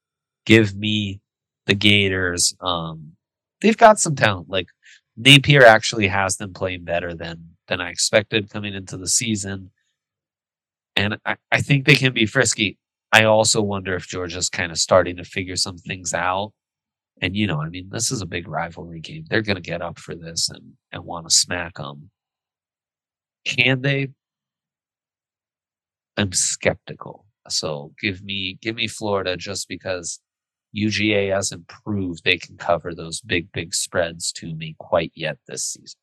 [0.44, 1.20] give me
[1.66, 2.54] the Gators.
[2.60, 3.12] Um,
[3.60, 4.48] they've got some talent.
[4.48, 4.68] Like
[5.16, 9.70] Napier actually has them playing better than than I expected coming into the season,
[10.94, 12.78] and I, I think they can be frisky.
[13.12, 16.52] I also wonder if Georgia's kind of starting to figure some things out.
[17.22, 19.24] And you know, I mean, this is a big rivalry game.
[19.28, 22.10] They're going to get up for this and and want to smack them.
[23.44, 24.08] Can they?
[26.16, 27.26] I'm skeptical.
[27.48, 30.20] So give me give me Florida just because
[30.76, 35.64] UGA hasn't proved they can cover those big, big spreads to me quite yet this
[35.64, 35.98] season.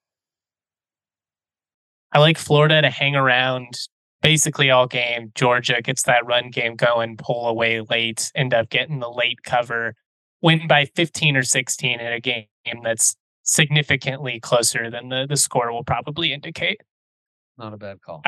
[2.11, 3.73] I like Florida to hang around
[4.21, 5.31] basically all game.
[5.35, 9.95] Georgia gets that run game going, pull away late, end up getting the late cover,
[10.41, 12.45] win by 15 or 16 in a game
[12.83, 16.81] that's significantly closer than the, the score will probably indicate.
[17.57, 18.21] Not a bad call.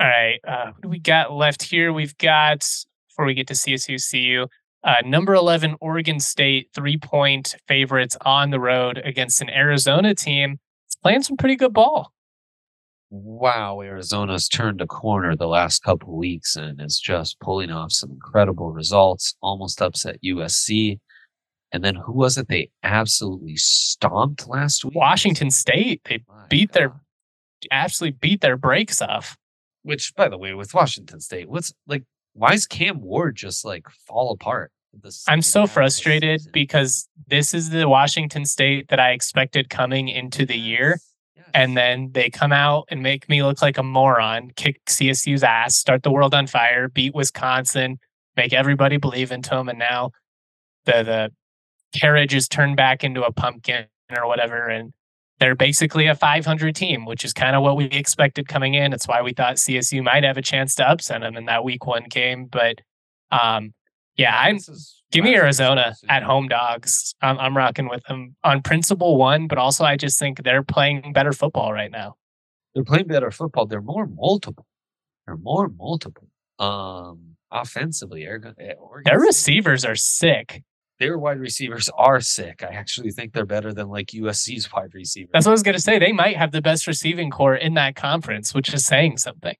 [0.00, 0.38] All right.
[0.46, 1.92] Uh, what do we got left here?
[1.92, 2.66] We've got,
[3.08, 4.46] before we get to CSU CU,
[4.84, 10.58] uh, number 11, Oregon State, three point favorites on the road against an Arizona team.
[10.86, 12.12] It's playing some pretty good ball.
[13.10, 18.10] Wow, Arizona's turned a corner the last couple weeks and is just pulling off some
[18.10, 20.98] incredible results, almost upset USC.
[21.72, 24.94] And then who was it they absolutely stomped last week?
[24.94, 26.00] Washington State.
[26.04, 26.74] They My beat God.
[26.74, 27.00] their
[27.70, 29.36] absolutely beat their brakes off.
[29.82, 32.04] Which, by the way, with Washington State, what's like
[32.34, 34.72] why is Cam Ward just like fall apart?
[35.26, 40.56] I'm so frustrated because this is the Washington State that I expected coming into the
[40.56, 40.98] year.
[41.34, 41.46] Yes.
[41.54, 45.76] And then they come out and make me look like a moron, kick CSU's ass,
[45.76, 47.98] start the world on fire, beat Wisconsin,
[48.36, 49.68] make everybody believe into them.
[49.68, 50.10] And now
[50.84, 51.32] the the
[51.98, 54.68] carriage is turned back into a pumpkin or whatever.
[54.68, 54.92] And
[55.42, 58.92] they're basically a 500 team, which is kind of what we expected coming in.
[58.92, 61.84] It's why we thought CSU might have a chance to upset them in that week
[61.84, 62.44] one game.
[62.46, 62.80] But
[63.32, 63.74] um,
[64.14, 64.60] yeah, I'm
[65.10, 67.16] give me Arizona at home dogs.
[67.20, 71.12] I'm, I'm rocking with them on principle one, but also I just think they're playing
[71.12, 72.14] better football right now.
[72.76, 73.66] They're playing better football.
[73.66, 74.66] They're more multiple.
[75.26, 76.28] They're more multiple.
[76.60, 78.54] Um, offensively, Oregon,
[79.04, 80.62] their receivers are sick
[81.02, 82.62] their wide receivers are sick.
[82.62, 85.30] I actually think they're better than like USC's wide receivers.
[85.32, 85.98] That's what I was going to say.
[85.98, 89.56] They might have the best receiving corps in that conference, which is saying something.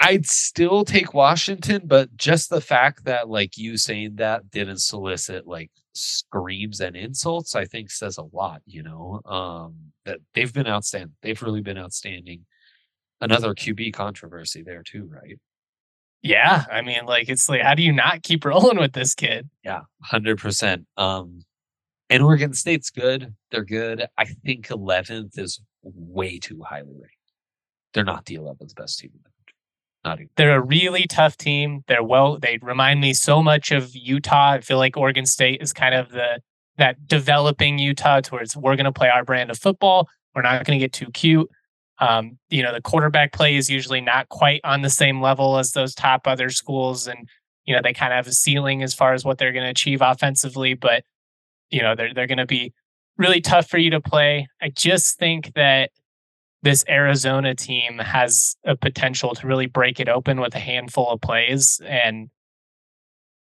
[0.00, 5.46] I'd still take Washington, but just the fact that like you saying that didn't solicit
[5.46, 9.20] like screams and insults, I think says a lot, you know.
[9.26, 9.74] Um
[10.06, 11.16] that they've been outstanding.
[11.20, 12.46] They've really been outstanding.
[13.20, 15.38] Another QB controversy there too, right?
[16.24, 19.50] Yeah, I mean, like it's like, how do you not keep rolling with this kid?
[19.62, 20.86] Yeah, hundred percent.
[20.96, 21.42] Um,
[22.08, 23.34] and Oregon State's good.
[23.50, 24.06] They're good.
[24.16, 27.14] I think eleventh is way too highly ranked.
[27.92, 29.54] They're not the eleventh best team in the country.
[30.02, 30.30] Not even.
[30.36, 31.84] They're a really tough team.
[31.88, 32.38] They're well.
[32.38, 34.52] They remind me so much of Utah.
[34.52, 36.40] I feel like Oregon State is kind of the
[36.78, 40.08] that developing Utah towards we're going to play our brand of football.
[40.34, 41.50] We're not going to get too cute.
[42.00, 45.72] Um, you know, the quarterback play is usually not quite on the same level as
[45.72, 47.28] those top other schools, and
[47.64, 49.70] you know they kind of have a ceiling as far as what they're going to
[49.70, 50.74] achieve offensively.
[50.74, 51.04] But
[51.70, 52.72] you know they're they're going to be
[53.16, 54.48] really tough for you to play.
[54.60, 55.90] I just think that
[56.62, 61.20] this Arizona team has a potential to really break it open with a handful of
[61.20, 62.30] plays, and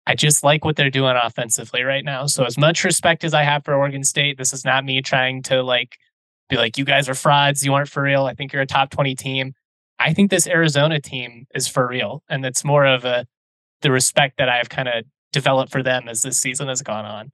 [0.05, 2.27] I just like what they're doing offensively right now.
[2.27, 5.43] So as much respect as I have for Oregon State, this is not me trying
[5.43, 5.97] to like
[6.49, 7.63] be like, you guys are frauds.
[7.63, 8.25] You aren't for real.
[8.25, 9.53] I think you're a top 20 team.
[9.99, 12.23] I think this Arizona team is for real.
[12.29, 13.25] And it's more of a,
[13.81, 17.31] the respect that I've kind of developed for them as this season has gone on.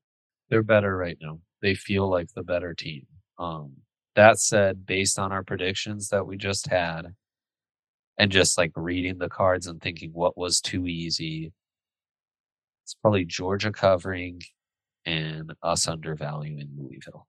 [0.50, 1.40] They're better right now.
[1.62, 3.06] They feel like the better team.
[3.38, 3.74] Um,
[4.16, 7.14] that said, based on our predictions that we just had,
[8.18, 11.52] and just like reading the cards and thinking what was too easy,
[12.84, 14.42] it's probably Georgia covering
[15.06, 17.28] and us undervaluing Louisville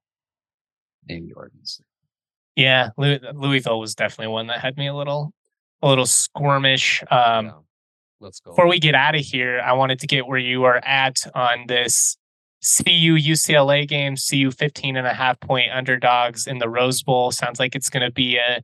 [1.35, 1.85] Oregon State.
[2.55, 5.33] Yeah, Louisville was definitely one that had me a little,
[5.81, 7.01] a little squirmish.
[7.11, 7.51] Um, yeah.
[8.21, 8.51] Let's go.
[8.51, 11.65] Before we get out of here, I wanted to get where you are at on
[11.67, 12.17] this
[12.61, 14.15] CU UCLA game.
[14.15, 17.31] CU 15 and a half point underdogs in the Rose Bowl.
[17.31, 18.61] Sounds like it's going to be a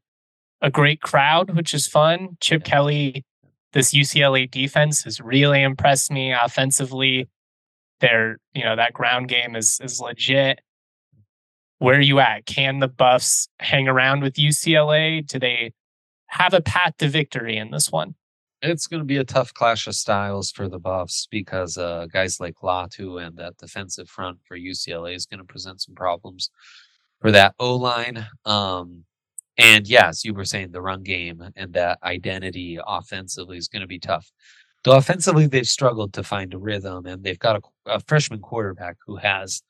[0.63, 2.37] a great crowd, which is fun.
[2.39, 2.71] Chip yeah.
[2.71, 3.25] Kelly,
[3.73, 7.27] this UCLA defense has really impressed me offensively.
[7.99, 10.61] Their, you know, that ground game is is legit
[11.81, 12.45] where are you at?
[12.45, 15.25] Can the Buffs hang around with UCLA?
[15.25, 15.73] Do they
[16.27, 18.13] have a path to victory in this one?
[18.61, 22.39] It's going to be a tough clash of styles for the Buffs because uh, guys
[22.39, 26.51] like Latu and that defensive front for UCLA is going to present some problems
[27.19, 28.27] for that O line.
[28.45, 29.05] Um,
[29.57, 33.87] and yes, you were saying the run game and that identity offensively is going to
[33.87, 34.31] be tough.
[34.83, 38.97] Though offensively, they've struggled to find a rhythm, and they've got a, a freshman quarterback
[39.05, 39.63] who has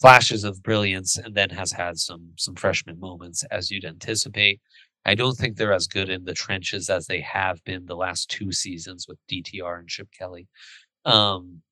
[0.00, 4.60] flashes of brilliance and then has had some some freshman moments as you'd anticipate.
[5.04, 8.30] I don't think they're as good in the trenches as they have been the last
[8.30, 10.48] two seasons with DTR and Chip Kelly.
[11.04, 11.62] Um,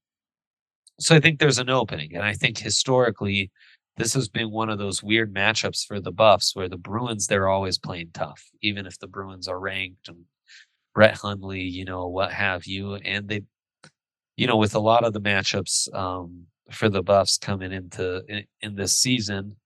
[0.99, 3.51] so I think there's an opening, and I think historically
[3.97, 7.49] this has been one of those weird matchups for the Buffs where the Bruins they're
[7.49, 10.25] always playing tough, even if the Bruins are ranked and
[10.95, 13.43] Brett Hundley, you know, what have you, and they,
[14.37, 18.45] you know, with a lot of the matchups, um, for the Buffs coming into in,
[18.61, 19.57] in, this season,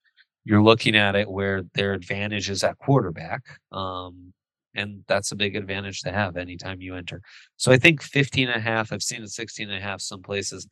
[0.45, 3.43] you're looking at it where their advantage is at quarterback.
[3.73, 4.33] Um,
[4.75, 7.21] and that's a big advantage to have anytime you enter.
[7.57, 10.23] So I think 15 and a half, I've seen it 16 and a half some
[10.23, 10.69] places.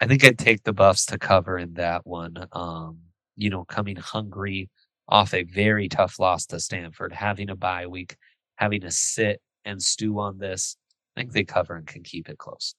[0.00, 2.46] I think I'd take the Buffs to cover in that one.
[2.52, 2.98] Um,
[3.36, 4.68] you know, coming hungry
[5.08, 8.16] off a very tough loss to Stanford, having a bye week,
[8.56, 10.76] having to sit and stew on this.
[11.16, 12.74] I think they cover and can keep it close.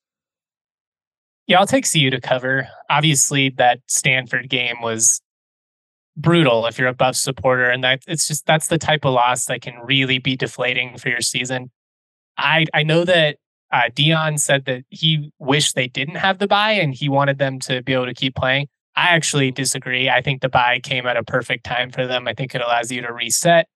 [1.49, 2.69] Yeah, I'll take CU to cover.
[2.91, 5.19] Obviously, that Stanford game was
[6.15, 9.45] brutal if you're a Buff supporter, and that it's just that's the type of loss
[9.45, 11.71] that can really be deflating for your season.
[12.37, 13.37] I I know that
[13.71, 17.57] uh, Deion said that he wished they didn't have the bye and he wanted them
[17.61, 18.67] to be able to keep playing.
[18.95, 20.07] I actually disagree.
[20.07, 22.27] I think the bye came at a perfect time for them.
[22.27, 23.67] I think it allows you to reset.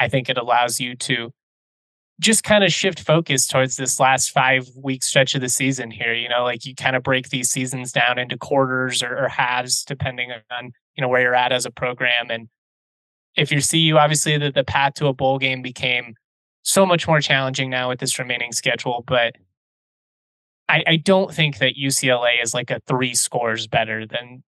[0.00, 1.30] I think it allows you to
[2.20, 6.14] just kind of shift focus towards this last five week stretch of the season here.
[6.14, 9.84] You know, like you kind of break these seasons down into quarters or, or halves,
[9.84, 12.30] depending on, you know, where you're at as a program.
[12.30, 12.48] And
[13.36, 16.14] if you CU, obviously the, the path to a bowl game became
[16.62, 19.02] so much more challenging now with this remaining schedule.
[19.06, 19.34] But
[20.68, 24.42] I, I don't think that UCLA is like a three scores better than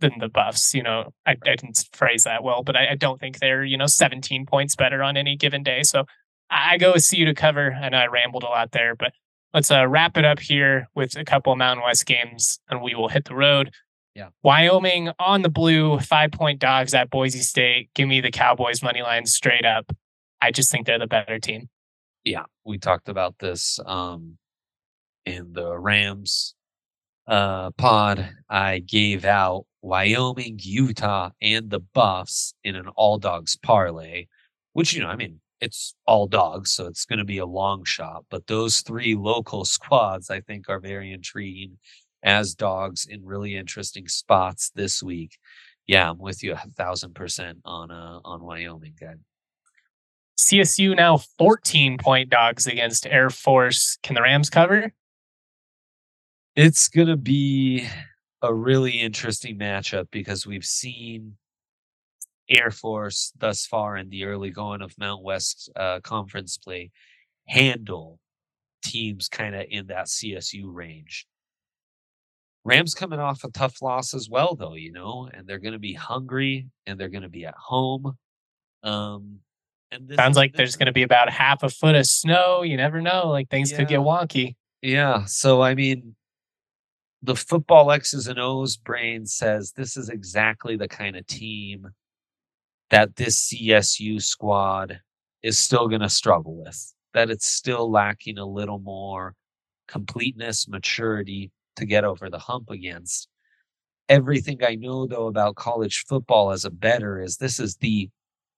[0.00, 0.74] than the Buffs.
[0.74, 3.78] You know, I, I didn't phrase that well, but I, I don't think they're, you
[3.78, 5.82] know, 17 points better on any given day.
[5.84, 6.04] So
[6.52, 7.72] I go with CU to cover.
[7.72, 9.12] I know I rambled a lot there, but
[9.54, 12.94] let's uh, wrap it up here with a couple of Mountain West games, and we
[12.94, 13.72] will hit the road.
[14.14, 14.28] Yeah.
[14.42, 17.88] Wyoming on the blue, five point dogs at Boise State.
[17.94, 19.90] Give me the Cowboys money line straight up.
[20.42, 21.68] I just think they're the better team.
[22.24, 24.36] Yeah, we talked about this um,
[25.24, 26.54] in the Rams
[27.26, 28.28] uh, pod.
[28.50, 34.26] I gave out Wyoming, Utah, and the Buffs in an all dogs parlay,
[34.74, 37.84] which you know, I mean, it's all dogs, so it's going to be a long
[37.84, 38.24] shot.
[38.28, 41.78] But those three local squads, I think, are very intriguing
[42.24, 45.38] as dogs in really interesting spots this week.
[45.86, 49.14] Yeah, I'm with you a thousand percent on uh on Wyoming, guy.
[50.38, 53.98] CSU now 14 point dogs against Air Force.
[54.02, 54.92] Can the Rams cover?
[56.56, 57.86] It's going to be
[58.42, 61.36] a really interesting matchup because we've seen
[62.58, 66.90] Air Force thus far in the early going of Mount West uh, conference play
[67.46, 68.18] handle
[68.82, 71.26] teams kind of in that CSU range.
[72.64, 75.80] Rams coming off a tough loss as well, though, you know, and they're going to
[75.80, 78.16] be hungry and they're going to be at home.
[78.84, 79.40] Um,
[79.90, 82.62] and sounds like there's going to be about half a foot of snow.
[82.62, 83.78] You never know; like things yeah.
[83.78, 84.56] could get wonky.
[84.80, 85.24] Yeah.
[85.26, 86.14] So I mean,
[87.22, 91.90] the football X's and O's brain says this is exactly the kind of team
[92.92, 95.00] that this CSU squad
[95.42, 96.94] is still going to struggle with.
[97.14, 99.34] That it's still lacking a little more
[99.88, 103.28] completeness, maturity to get over the hump against.
[104.08, 108.10] Everything I know though about college football as a bettor is this is the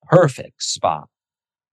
[0.09, 1.09] perfect spot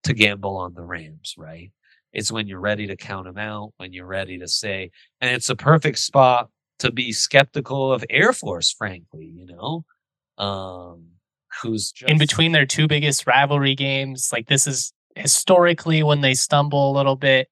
[0.03, 1.71] to gamble on the Rams, right?
[2.13, 4.91] It's when you're ready to count them out, when you're ready to say,
[5.21, 6.49] and it's a perfect spot
[6.79, 9.85] to be skeptical of Air Force, frankly, you know,
[10.43, 11.05] um,
[11.61, 12.09] who's just...
[12.09, 14.29] in between their two biggest rivalry games.
[14.31, 17.47] Like this is historically when they stumble a little bit.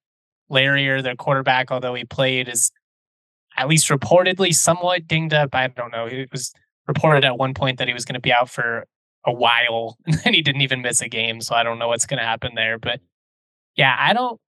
[0.49, 2.71] Larrier, their quarterback, although he played, is
[3.55, 5.53] at least reportedly somewhat dinged up.
[5.53, 6.05] I don't know.
[6.05, 6.51] It was
[6.87, 8.85] reported at one point that he was going to be out for
[9.25, 11.41] a while and then he didn't even miss a game.
[11.41, 12.79] So I don't know what's going to happen there.
[12.79, 12.99] But
[13.75, 14.39] yeah, I don't,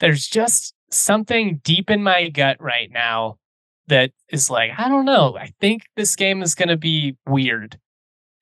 [0.00, 3.38] there's just something deep in my gut right now
[3.86, 5.36] that is like, I don't know.
[5.36, 7.78] I think this game is going to be weird.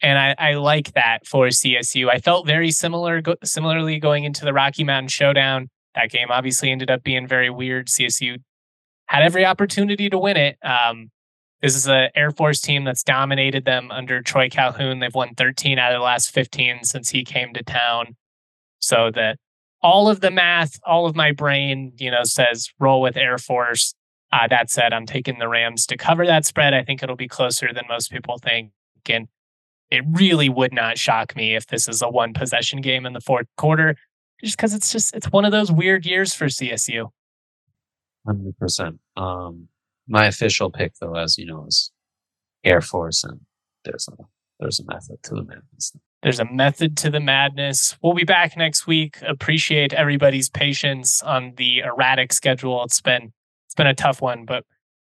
[0.03, 2.11] And I, I like that for CSU.
[2.11, 5.71] I felt very similar, go, similarly going into the Rocky Mountain Showdown.
[5.95, 7.87] That game obviously ended up being very weird.
[7.87, 8.39] CSU
[9.07, 10.59] had every opportunity to win it.
[10.65, 11.11] Um,
[11.61, 14.99] this is an Air Force team that's dominated them under Troy Calhoun.
[14.99, 18.17] They've won 13 out of the last 15 since he came to town.
[18.81, 19.39] So that
[19.81, 23.95] all of the math, all of my brain, you know, says roll with Air Force.
[24.33, 26.75] Uh, that said, I'm taking the Rams to cover that spread.
[26.75, 28.73] I think it'll be closer than most people think.
[29.09, 29.29] And
[29.93, 33.20] it really would not shock me if this is a one possession game in the
[33.20, 33.95] fourth quarter,
[34.43, 37.11] just because it's just, it's one of those weird years for CSU.
[38.26, 39.01] Hundred percent.
[39.16, 39.68] Um,
[40.09, 41.93] my official pick, though, as you know, is
[42.64, 43.40] Air Force, and
[43.84, 44.22] there's a
[44.59, 45.93] there's a method to the madness.
[46.22, 47.97] There's a method to the madness.
[48.01, 49.18] We'll be back next week.
[49.22, 52.82] Appreciate everybody's patience on the erratic schedule.
[52.84, 53.32] It's been
[53.66, 54.64] it's been a tough one, but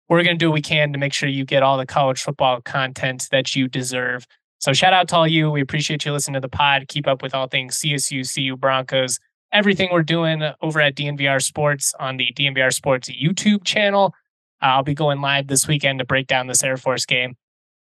[0.09, 2.23] we're going to do what we can to make sure you get all the college
[2.23, 4.27] football content that you deserve.
[4.59, 5.51] So shout out to all you.
[5.51, 6.89] We appreciate you listening to the pod.
[6.89, 9.19] Keep up with all things CSU, CU Broncos,
[9.53, 14.15] everything we're doing over at DNVR Sports on the DNVR Sports YouTube channel.
[14.63, 17.37] Uh, I'll be going live this weekend to break down this Air Force game.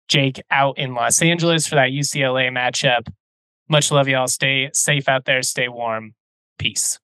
[0.07, 3.07] Jake out in Los Angeles for that UCLA matchup.
[3.69, 4.27] Much love, y'all.
[4.27, 5.41] Stay safe out there.
[5.41, 6.13] Stay warm.
[6.57, 6.99] Peace.